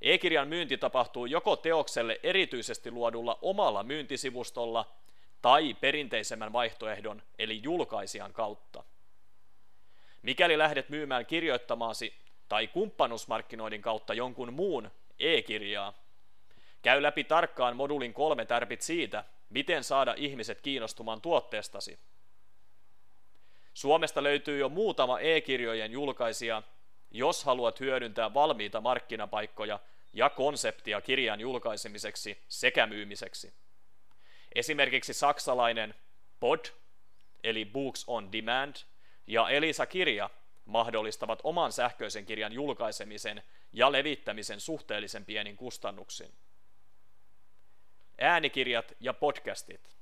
E-kirjan 0.00 0.48
myynti 0.48 0.78
tapahtuu 0.78 1.26
joko 1.26 1.56
teokselle 1.56 2.20
erityisesti 2.22 2.90
luodulla 2.90 3.38
omalla 3.42 3.82
myyntisivustolla 3.82 5.00
tai 5.42 5.74
perinteisemmän 5.74 6.52
vaihtoehdon 6.52 7.22
eli 7.38 7.60
julkaisijan 7.62 8.32
kautta. 8.32 8.84
Mikäli 10.22 10.58
lähdet 10.58 10.88
myymään 10.88 11.26
kirjoittamaasi 11.26 12.14
tai 12.48 12.66
kumppanuusmarkkinoinnin 12.66 13.82
kautta 13.82 14.14
jonkun 14.14 14.52
muun 14.52 14.90
e-kirjaa, 15.18 15.92
käy 16.82 17.02
läpi 17.02 17.24
tarkkaan 17.24 17.76
modulin 17.76 18.14
kolme 18.14 18.44
tärpit 18.44 18.82
siitä, 18.82 19.24
miten 19.50 19.84
saada 19.84 20.14
ihmiset 20.16 20.60
kiinnostumaan 20.60 21.20
tuotteestasi. 21.20 21.98
Suomesta 23.74 24.22
löytyy 24.22 24.58
jo 24.58 24.68
muutama 24.68 25.20
e-kirjojen 25.20 25.92
julkaisija, 25.92 26.62
jos 27.10 27.44
haluat 27.44 27.80
hyödyntää 27.80 28.34
valmiita 28.34 28.80
markkinapaikkoja 28.80 29.78
ja 30.12 30.30
konseptia 30.30 31.00
kirjan 31.00 31.40
julkaisemiseksi 31.40 32.44
sekä 32.48 32.86
myymiseksi. 32.86 33.52
Esimerkiksi 34.54 35.14
saksalainen 35.14 35.94
POD, 36.40 36.64
eli 37.42 37.64
Books 37.64 38.04
on 38.06 38.32
Demand, 38.32 38.76
ja 39.26 39.48
Elisa 39.48 39.86
Kirja 39.86 40.30
mahdollistavat 40.64 41.40
oman 41.44 41.72
sähköisen 41.72 42.26
kirjan 42.26 42.52
julkaisemisen 42.52 43.42
ja 43.72 43.92
levittämisen 43.92 44.60
suhteellisen 44.60 45.24
pienin 45.24 45.56
kustannuksin. 45.56 46.32
Äänikirjat 48.18 48.92
ja 49.00 49.14
podcastit. 49.14 49.96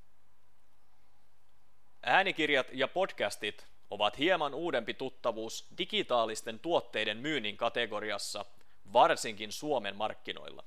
Äänikirjat 2.02 2.66
ja 2.72 2.88
podcastit 2.88 3.66
ovat 3.90 4.18
hieman 4.18 4.54
uudempi 4.54 4.94
tuttavuus 4.94 5.66
digitaalisten 5.78 6.58
tuotteiden 6.58 7.16
myynnin 7.16 7.56
kategoriassa, 7.56 8.44
varsinkin 8.92 9.52
Suomen 9.52 9.96
markkinoilla. 9.96 10.64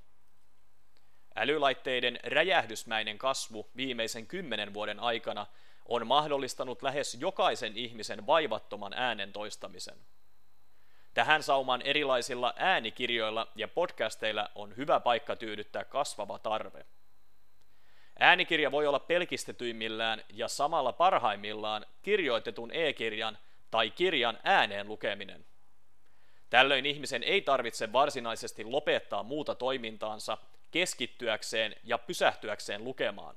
Älylaitteiden 1.35 2.19
räjähdysmäinen 2.23 3.17
kasvu 3.17 3.69
viimeisen 3.75 4.27
kymmenen 4.27 4.73
vuoden 4.73 4.99
aikana 4.99 5.45
on 5.85 6.07
mahdollistanut 6.07 6.83
lähes 6.83 7.17
jokaisen 7.19 7.77
ihmisen 7.77 8.27
vaivattoman 8.27 8.93
äänen 8.93 9.33
toistamisen. 9.33 9.97
Tähän 11.13 11.43
saumaan 11.43 11.81
erilaisilla 11.81 12.53
äänikirjoilla 12.57 13.47
ja 13.55 13.67
podcasteilla 13.67 14.49
on 14.55 14.77
hyvä 14.77 14.99
paikka 14.99 15.35
tyydyttää 15.35 15.83
kasvava 15.83 16.39
tarve. 16.39 16.85
Äänikirja 18.19 18.71
voi 18.71 18.87
olla 18.87 18.99
pelkistetyimmillään 18.99 20.23
ja 20.29 20.47
samalla 20.47 20.93
parhaimmillaan 20.93 21.85
kirjoitetun 22.01 22.71
e-kirjan 22.73 23.37
tai 23.71 23.91
kirjan 23.91 24.39
ääneen 24.43 24.87
lukeminen. 24.87 25.45
Tällöin 26.49 26.85
ihmisen 26.85 27.23
ei 27.23 27.41
tarvitse 27.41 27.93
varsinaisesti 27.93 28.63
lopettaa 28.63 29.23
muuta 29.23 29.55
toimintaansa 29.55 30.37
keskittyäkseen 30.71 31.75
ja 31.83 31.97
pysähtyäkseen 31.97 32.83
lukemaan. 32.83 33.35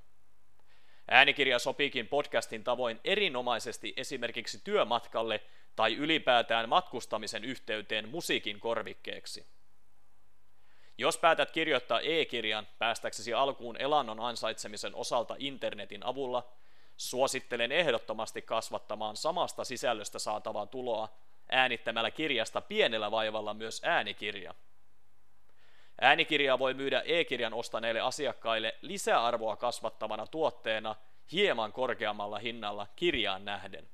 Äänikirja 1.09 1.59
sopiikin 1.59 2.09
podcastin 2.09 2.65
tavoin 2.65 3.01
erinomaisesti 3.05 3.95
esimerkiksi 3.97 4.61
työmatkalle 4.65 5.41
tai 5.77 5.95
ylipäätään 5.95 6.69
matkustamisen 6.69 7.45
yhteyteen 7.45 8.09
musiikin 8.09 8.61
korvikkeeksi. 8.61 9.47
Jos 10.99 11.19
päätät 11.19 11.51
kirjoittaa 11.51 12.01
e-kirjan 12.01 12.67
päästäksesi 12.79 13.35
alkuun 13.35 13.77
elannon 13.77 14.21
ansaitsemisen 14.21 14.95
osalta 14.95 15.37
internetin 15.39 16.07
avulla, 16.07 16.53
suosittelen 16.97 17.73
ehdottomasti 17.73 18.43
kasvattamaan 18.43 19.17
samasta 19.17 19.65
sisällöstä 19.65 20.19
saatavaa 20.19 20.67
tuloa 20.67 21.09
äänittämällä 21.49 22.11
kirjasta 22.11 22.61
pienellä 22.61 23.11
vaivalla 23.11 23.55
myös 23.55 23.81
äänikirja. 23.85 24.55
Äänikirjaa 26.01 26.59
voi 26.59 26.75
myydä 26.75 27.03
e-kirjan 27.07 27.55
ostaneille 27.55 28.01
asiakkaille 28.01 28.75
lisäarvoa 28.83 29.57
kasvattavana 29.57 30.27
tuotteena 30.27 30.95
hieman 31.33 31.73
korkeammalla 31.73 32.39
hinnalla 32.39 32.87
kirjaan 32.97 33.45
nähden. 33.45 33.89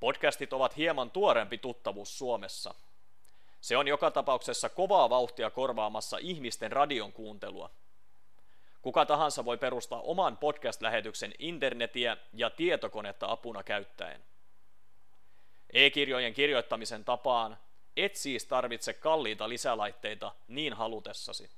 Podcastit 0.00 0.52
ovat 0.52 0.76
hieman 0.76 1.10
tuorempi 1.10 1.58
tuttavuus 1.58 2.18
Suomessa. 2.18 2.74
Se 3.60 3.76
on 3.76 3.88
joka 3.88 4.10
tapauksessa 4.10 4.68
kovaa 4.68 5.10
vauhtia 5.10 5.50
korvaamassa 5.50 6.18
ihmisten 6.20 6.72
radion 6.72 7.12
kuuntelua. 7.12 7.70
Kuka 8.82 9.06
tahansa 9.06 9.44
voi 9.44 9.58
perustaa 9.58 10.00
oman 10.00 10.36
podcast-lähetyksen 10.36 11.34
internetiä 11.38 12.16
ja 12.32 12.50
tietokonetta 12.50 13.30
apuna 13.30 13.62
käyttäen. 13.62 14.24
E-kirjojen 15.72 16.34
kirjoittamisen 16.34 17.04
tapaan 17.04 17.58
et 17.96 18.16
siis 18.16 18.46
tarvitse 18.46 18.92
kalliita 18.92 19.48
lisälaitteita 19.48 20.34
niin 20.48 20.72
halutessasi. 20.72 21.50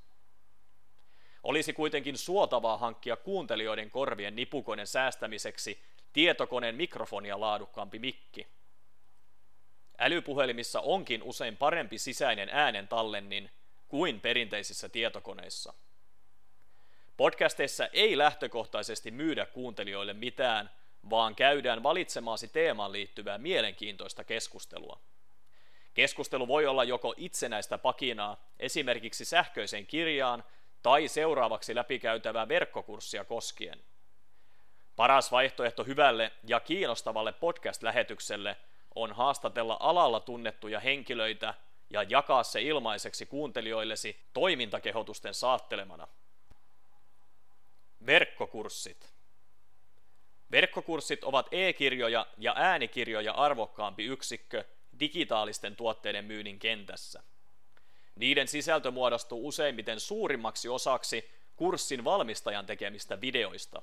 Olisi 1.43 1.73
kuitenkin 1.73 2.19
suotavaa 2.19 2.79
hankkia 2.79 3.17
kuuntelijoiden 3.17 3.91
korvien 3.91 4.37
nipukoiden 4.37 4.87
säästämiseksi 4.87 5.83
tietokoneen 6.13 6.75
mikrofonia 6.75 7.41
laadukkaampi 7.41 7.99
mikki. 7.99 8.47
Älypuhelimissa 9.99 10.81
onkin 10.81 11.23
usein 11.23 11.57
parempi 11.57 11.99
sisäinen 11.99 12.49
äänen 12.53 12.89
tallennin 12.89 13.51
kuin 13.89 14.21
perinteisissä 14.21 14.89
tietokoneissa. 14.89 15.73
Podcasteissa 17.17 17.87
ei 17.87 18.19
lähtökohtaisesti 18.19 19.11
myydä 19.11 19.47
kuuntelijoille 19.47 20.13
mitään, 20.13 20.71
vaan 21.11 21.35
käydään 21.35 21.83
valitsemaasi 21.83 22.49
teemaan 22.49 22.93
liittyvää 22.93 23.39
mielenkiintoista 23.39 24.25
keskustelua. 24.25 25.01
Keskustelu 25.95 26.49
voi 26.49 26.67
olla 26.67 26.85
joko 26.85 27.15
itsenäistä 27.17 27.79
pakinaa, 27.79 28.45
esimerkiksi 28.59 29.25
sähköisen 29.25 29.87
kirjaan 29.87 30.45
tai 30.83 31.09
seuraavaksi 31.09 31.75
läpikäytävää 31.75 32.49
verkkokurssia 32.49 33.25
koskien. 33.25 33.83
Paras 34.97 35.33
vaihtoehto 35.33 35.85
hyvälle 35.85 36.33
ja 36.47 36.61
kiinnostavalle 36.61 37.33
podcast-lähetykselle 37.33 38.57
on 38.95 39.13
haastatella 39.13 39.77
alalla 39.81 40.21
tunnettuja 40.21 40.81
henkilöitä 40.81 41.55
ja 41.91 42.03
jakaa 42.03 42.43
se 42.43 42.63
ilmaiseksi 42.63 43.27
kuuntelijoillesi 43.27 44.21
toimintakehotusten 44.33 45.35
saattelemana. 45.35 46.09
Verkkokurssit 48.07 49.13
Verkkokurssit 50.51 51.25
ovat 51.25 51.49
e-kirjoja 51.51 52.27
ja 52.39 52.55
äänikirjoja 52.57 53.33
arvokkaampi 53.33 54.05
yksikkö 54.05 54.65
digitaalisten 55.01 55.77
tuotteiden 55.77 56.25
myynnin 56.25 56.59
kentässä. 56.59 57.23
Niiden 58.17 58.49
sisältö 58.49 58.91
muodostuu 58.91 59.49
useimmiten 59.49 60.01
suurimmaksi 60.01 60.69
osaksi 60.69 61.31
kurssin 61.57 62.05
valmistajan 62.05 62.67
tekemistä 62.67 63.21
videoista. 63.21 63.83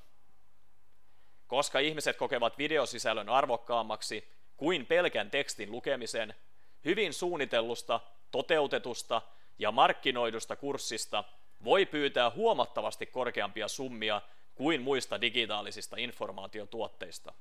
Koska 1.48 1.80
ihmiset 1.80 2.17
kokevat 2.17 2.58
videosisällön 2.58 3.30
arvokkaammaksi 3.30 4.28
kuin 4.58 4.86
pelkän 4.86 5.32
tekstin 5.32 5.72
lukemisen, 5.72 6.36
hyvin 6.86 7.13
suunnitellusta, 7.13 8.00
toteutetusta 8.32 9.22
ja 9.60 9.72
markkinoidusta 9.72 10.56
kurssista 10.56 11.24
voi 11.63 11.86
pyytää 11.86 12.30
huomattavasti 12.30 13.06
korkeampia 13.06 13.67
summia 13.67 14.22
kuin 14.56 14.82
muista 14.82 15.22
digitaalisista 15.22 15.95
informaatiotuotteista. 15.98 17.34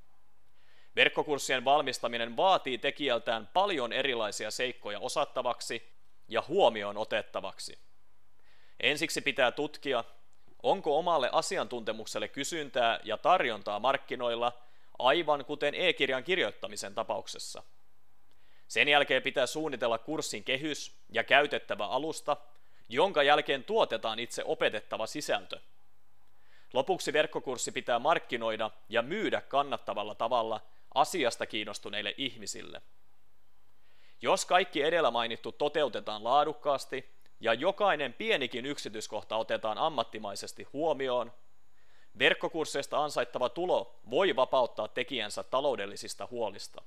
Verkkokurssien 0.95 1.65
valmistaminen 1.65 2.37
vaatii 2.37 2.77
tekijältään 2.77 3.49
paljon 3.53 3.93
erilaisia 3.93 4.51
seikkoja 4.51 4.99
osattavaksi 4.99 5.91
ja 6.27 6.43
huomioon 6.47 6.97
otettavaksi. 6.97 7.79
Ensiksi 8.79 9.21
pitää 9.21 9.51
tutkia, 9.51 10.03
onko 10.63 10.97
omalle 10.97 11.29
asiantuntemukselle 11.31 12.27
kysyntää 12.27 12.99
ja 13.03 13.17
tarjontaa 13.17 13.79
markkinoilla, 13.79 14.51
aivan 14.99 15.45
kuten 15.45 15.75
e-kirjan 15.75 16.23
kirjoittamisen 16.23 16.95
tapauksessa. 16.95 17.63
Sen 18.67 18.87
jälkeen 18.87 19.21
pitää 19.21 19.45
suunnitella 19.45 19.97
kurssin 19.97 20.43
kehys 20.43 20.95
ja 21.11 21.23
käytettävä 21.23 21.85
alusta, 21.85 22.37
jonka 22.89 23.23
jälkeen 23.23 23.63
tuotetaan 23.63 24.19
itse 24.19 24.43
opetettava 24.45 25.07
sisältö. 25.07 25.59
Lopuksi 26.73 27.13
verkkokurssi 27.13 27.71
pitää 27.71 27.99
markkinoida 27.99 28.71
ja 28.89 29.01
myydä 29.01 29.41
kannattavalla 29.41 30.15
tavalla 30.15 30.61
asiasta 30.93 31.45
kiinnostuneille 31.45 32.13
ihmisille. 32.17 32.81
Jos 34.21 34.45
kaikki 34.45 34.81
edellä 34.81 35.11
mainittu 35.11 35.51
toteutetaan 35.51 36.23
laadukkaasti 36.23 37.09
ja 37.39 37.53
jokainen 37.53 38.13
pienikin 38.13 38.65
yksityiskohta 38.65 39.35
otetaan 39.35 39.77
ammattimaisesti 39.77 40.63
huomioon, 40.63 41.33
verkkokursseista 42.19 43.03
ansaittava 43.03 43.49
tulo 43.49 43.99
voi 44.09 44.35
vapauttaa 44.35 44.87
tekijänsä 44.87 45.43
taloudellisista 45.43 46.27
huolista. 46.31 46.81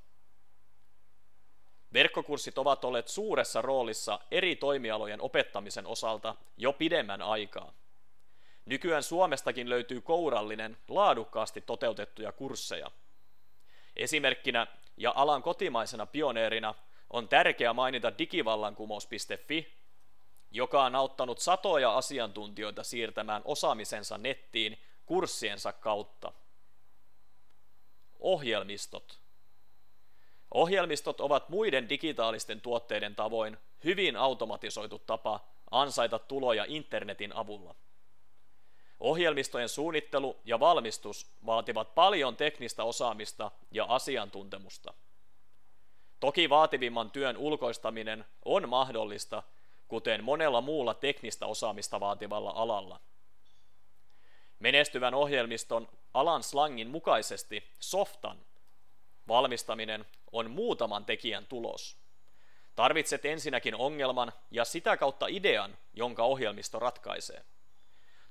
Verkkokurssit 1.92 2.58
ovat 2.58 2.84
olleet 2.84 3.08
suuressa 3.08 3.62
roolissa 3.62 4.20
eri 4.30 4.56
toimialojen 4.56 5.20
opettamisen 5.20 5.86
osalta 5.86 6.34
jo 6.56 6.72
pidemmän 6.72 7.22
aikaa. 7.22 7.72
Nykyään 8.64 9.02
Suomestakin 9.02 9.68
löytyy 9.68 10.00
kourallinen, 10.00 10.76
laadukkaasti 10.88 11.60
toteutettuja 11.60 12.32
kursseja. 12.32 12.90
Esimerkkinä 13.96 14.66
ja 14.96 15.12
alan 15.16 15.42
kotimaisena 15.42 16.06
pioneerina 16.06 16.74
on 17.10 17.28
tärkeää 17.28 17.72
mainita 17.72 18.18
digivallankumous.fi, 18.18 19.72
joka 20.50 20.84
on 20.84 20.94
auttanut 20.94 21.38
satoja 21.38 21.96
asiantuntijoita 21.96 22.82
siirtämään 22.82 23.42
osaamisensa 23.44 24.18
nettiin 24.18 24.78
kurssiensa 25.06 25.72
kautta. 25.72 26.32
Ohjelmistot. 28.20 29.20
Ohjelmistot 30.54 31.20
ovat 31.20 31.48
muiden 31.48 31.88
digitaalisten 31.88 32.60
tuotteiden 32.60 33.14
tavoin 33.14 33.58
hyvin 33.84 34.16
automatisoitu 34.16 34.98
tapa 34.98 35.40
ansaita 35.70 36.18
tuloja 36.18 36.64
internetin 36.68 37.36
avulla. 37.36 37.74
Ohjelmistojen 39.02 39.68
suunnittelu 39.68 40.36
ja 40.44 40.60
valmistus 40.60 41.26
vaativat 41.46 41.94
paljon 41.94 42.36
teknistä 42.36 42.84
osaamista 42.84 43.50
ja 43.70 43.84
asiantuntemusta. 43.84 44.94
Toki 46.20 46.50
vaativimman 46.50 47.10
työn 47.10 47.36
ulkoistaminen 47.36 48.24
on 48.44 48.68
mahdollista, 48.68 49.42
kuten 49.88 50.24
monella 50.24 50.60
muulla 50.60 50.94
teknistä 50.94 51.46
osaamista 51.46 52.00
vaativalla 52.00 52.52
alalla. 52.54 53.00
Menestyvän 54.58 55.14
ohjelmiston 55.14 55.88
alan 56.14 56.42
slangin 56.42 56.88
mukaisesti 56.88 57.64
softan 57.80 58.38
valmistaminen 59.28 60.06
on 60.32 60.50
muutaman 60.50 61.04
tekijän 61.04 61.46
tulos. 61.46 61.96
Tarvitset 62.76 63.24
ensinnäkin 63.24 63.74
ongelman 63.74 64.32
ja 64.50 64.64
sitä 64.64 64.96
kautta 64.96 65.26
idean, 65.26 65.78
jonka 65.94 66.24
ohjelmisto 66.24 66.78
ratkaisee. 66.78 67.44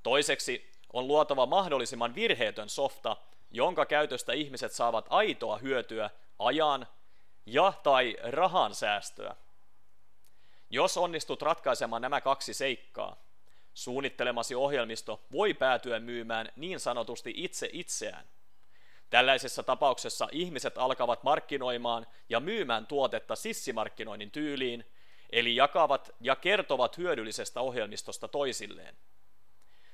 Toiseksi 0.03 0.71
on 0.93 1.07
luotava 1.07 1.45
mahdollisimman 1.45 2.15
virheetön 2.15 2.69
softa, 2.69 3.17
jonka 3.51 3.85
käytöstä 3.85 4.33
ihmiset 4.33 4.71
saavat 4.71 5.05
aitoa 5.09 5.57
hyötyä 5.57 6.09
ajan 6.39 6.87
ja 7.45 7.73
tai 7.83 8.17
rahan 8.23 8.75
säästöä. 8.75 9.35
Jos 10.69 10.97
onnistut 10.97 11.41
ratkaisemaan 11.41 12.01
nämä 12.01 12.21
kaksi 12.21 12.53
seikkaa, 12.53 13.15
suunnittelemasi 13.73 14.55
ohjelmisto 14.55 15.21
voi 15.31 15.53
päätyä 15.53 15.99
myymään 15.99 16.51
niin 16.55 16.79
sanotusti 16.79 17.33
itse 17.35 17.69
itseään. 17.73 18.25
Tällaisessa 19.09 19.63
tapauksessa 19.63 20.27
ihmiset 20.31 20.77
alkavat 20.77 21.23
markkinoimaan 21.23 22.07
ja 22.29 22.39
myymään 22.39 22.87
tuotetta 22.87 23.35
sissimarkkinoinnin 23.35 24.31
tyyliin, 24.31 24.85
eli 25.29 25.55
jakavat 25.55 26.15
ja 26.21 26.35
kertovat 26.35 26.97
hyödyllisestä 26.97 27.61
ohjelmistosta 27.61 28.27
toisilleen. 28.27 28.97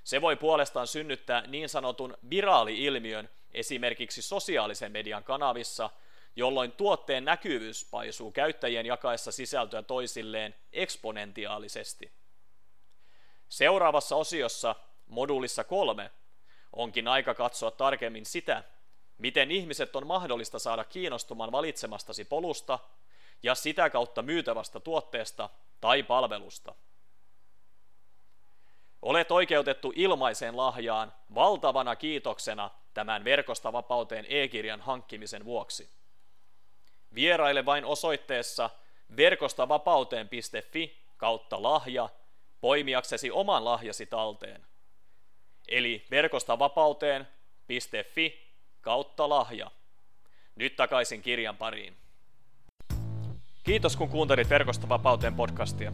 Se 0.07 0.21
voi 0.21 0.35
puolestaan 0.35 0.87
synnyttää 0.87 1.41
niin 1.47 1.69
sanotun 1.69 2.17
viraali-ilmiön 2.29 3.29
esimerkiksi 3.53 4.21
sosiaalisen 4.21 4.91
median 4.91 5.23
kanavissa, 5.23 5.89
jolloin 6.35 6.71
tuotteen 6.71 7.25
näkyvyys 7.25 7.87
paisuu 7.91 8.31
käyttäjien 8.31 8.85
jakaessa 8.85 9.31
sisältöä 9.31 9.83
toisilleen 9.83 10.55
eksponentiaalisesti. 10.73 12.11
Seuraavassa 13.49 14.15
osiossa, 14.15 14.75
moduulissa 15.07 15.63
kolme, 15.63 16.11
onkin 16.73 17.07
aika 17.07 17.33
katsoa 17.33 17.71
tarkemmin 17.71 18.25
sitä, 18.25 18.63
miten 19.17 19.51
ihmiset 19.51 19.95
on 19.95 20.07
mahdollista 20.07 20.59
saada 20.59 20.83
kiinnostumaan 20.83 21.51
valitsemastasi 21.51 22.25
polusta 22.25 22.79
ja 23.43 23.55
sitä 23.55 23.89
kautta 23.89 24.21
myytävästä 24.21 24.79
tuotteesta 24.79 25.49
tai 25.81 26.03
palvelusta. 26.03 26.75
Olet 29.07 29.31
oikeutettu 29.31 29.93
ilmaiseen 29.95 30.57
lahjaan 30.57 31.13
valtavana 31.35 31.95
kiitoksena 31.95 32.69
tämän 32.93 33.23
verkosta 33.23 33.73
vapauteen 33.73 34.25
e-kirjan 34.29 34.81
hankkimisen 34.81 35.45
vuoksi. 35.45 35.89
Vieraile 37.15 37.65
vain 37.65 37.85
osoitteessa 37.85 38.69
verkostavapauteen.fi 39.17 40.97
kautta 41.17 41.63
lahja 41.63 42.09
poimiaksesi 42.61 43.31
oman 43.31 43.65
lahjasi 43.65 44.05
talteen. 44.05 44.65
Eli 45.67 46.05
verkostavapauteen.fi 46.11 48.51
kautta 48.81 49.29
lahja. 49.29 49.71
Nyt 50.55 50.75
takaisin 50.75 51.21
kirjan 51.21 51.57
pariin. 51.57 51.97
Kiitos 53.63 53.95
kun 53.95 54.09
kuuntelit 54.09 54.49
Verkosta 54.49 54.89
vapauteen 54.89 55.35
podcastia. 55.35 55.93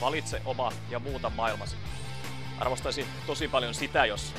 Valitse 0.00 0.42
oma 0.44 0.72
ja 0.90 0.98
muuta 0.98 1.30
maailmasi. 1.30 1.76
Arvostaisin 2.60 3.06
tosi 3.26 3.48
paljon 3.48 3.74
sitä, 3.74 4.04
jos 4.04 4.34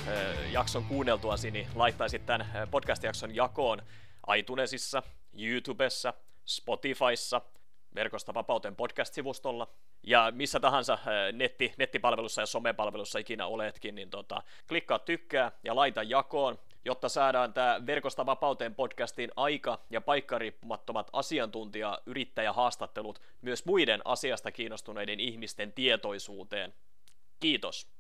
jakson 0.52 0.84
kuunneltuasi 0.84 1.52
niin 1.52 1.68
laittaisit 1.76 2.26
tämän 2.26 2.48
podcast-jakson 2.72 3.36
jakoon 3.36 3.82
iTunesissa, 4.38 5.04
YouTubessa, 5.40 6.14
Spotifyssa, 6.46 7.42
Verkosta 7.96 8.34
Vapauten 8.34 8.76
podcast-sivustolla 8.76 9.68
ja 10.04 10.32
missä 10.36 10.60
tahansa 10.60 10.98
netti, 11.34 11.74
nettipalvelussa 11.78 12.42
ja 12.42 12.46
somepalvelussa 12.46 13.20
ikinä 13.20 13.46
oletkin, 13.48 13.96
niin 13.96 14.10
tota, 14.10 14.42
klikkaa 14.68 15.00
tykkää 15.00 15.52
ja 15.64 15.76
laita 15.76 16.04
jakoon, 16.04 16.60
jotta 16.86 17.10
saadaan 17.10 17.54
tämä 17.54 17.82
Verkosta 17.86 18.26
Vapauteen 18.26 18.76
podcastin 18.76 19.32
aika- 19.36 19.80
ja 19.90 20.02
paikkariippumattomat 20.02 21.10
asiantuntija-yrittäjähaastattelut 21.14 23.22
myös 23.42 23.66
muiden 23.66 24.02
asiasta 24.06 24.52
kiinnostuneiden 24.52 25.20
ihmisten 25.20 25.74
tietoisuuteen. 25.74 26.74
Kiitos. 27.40 27.99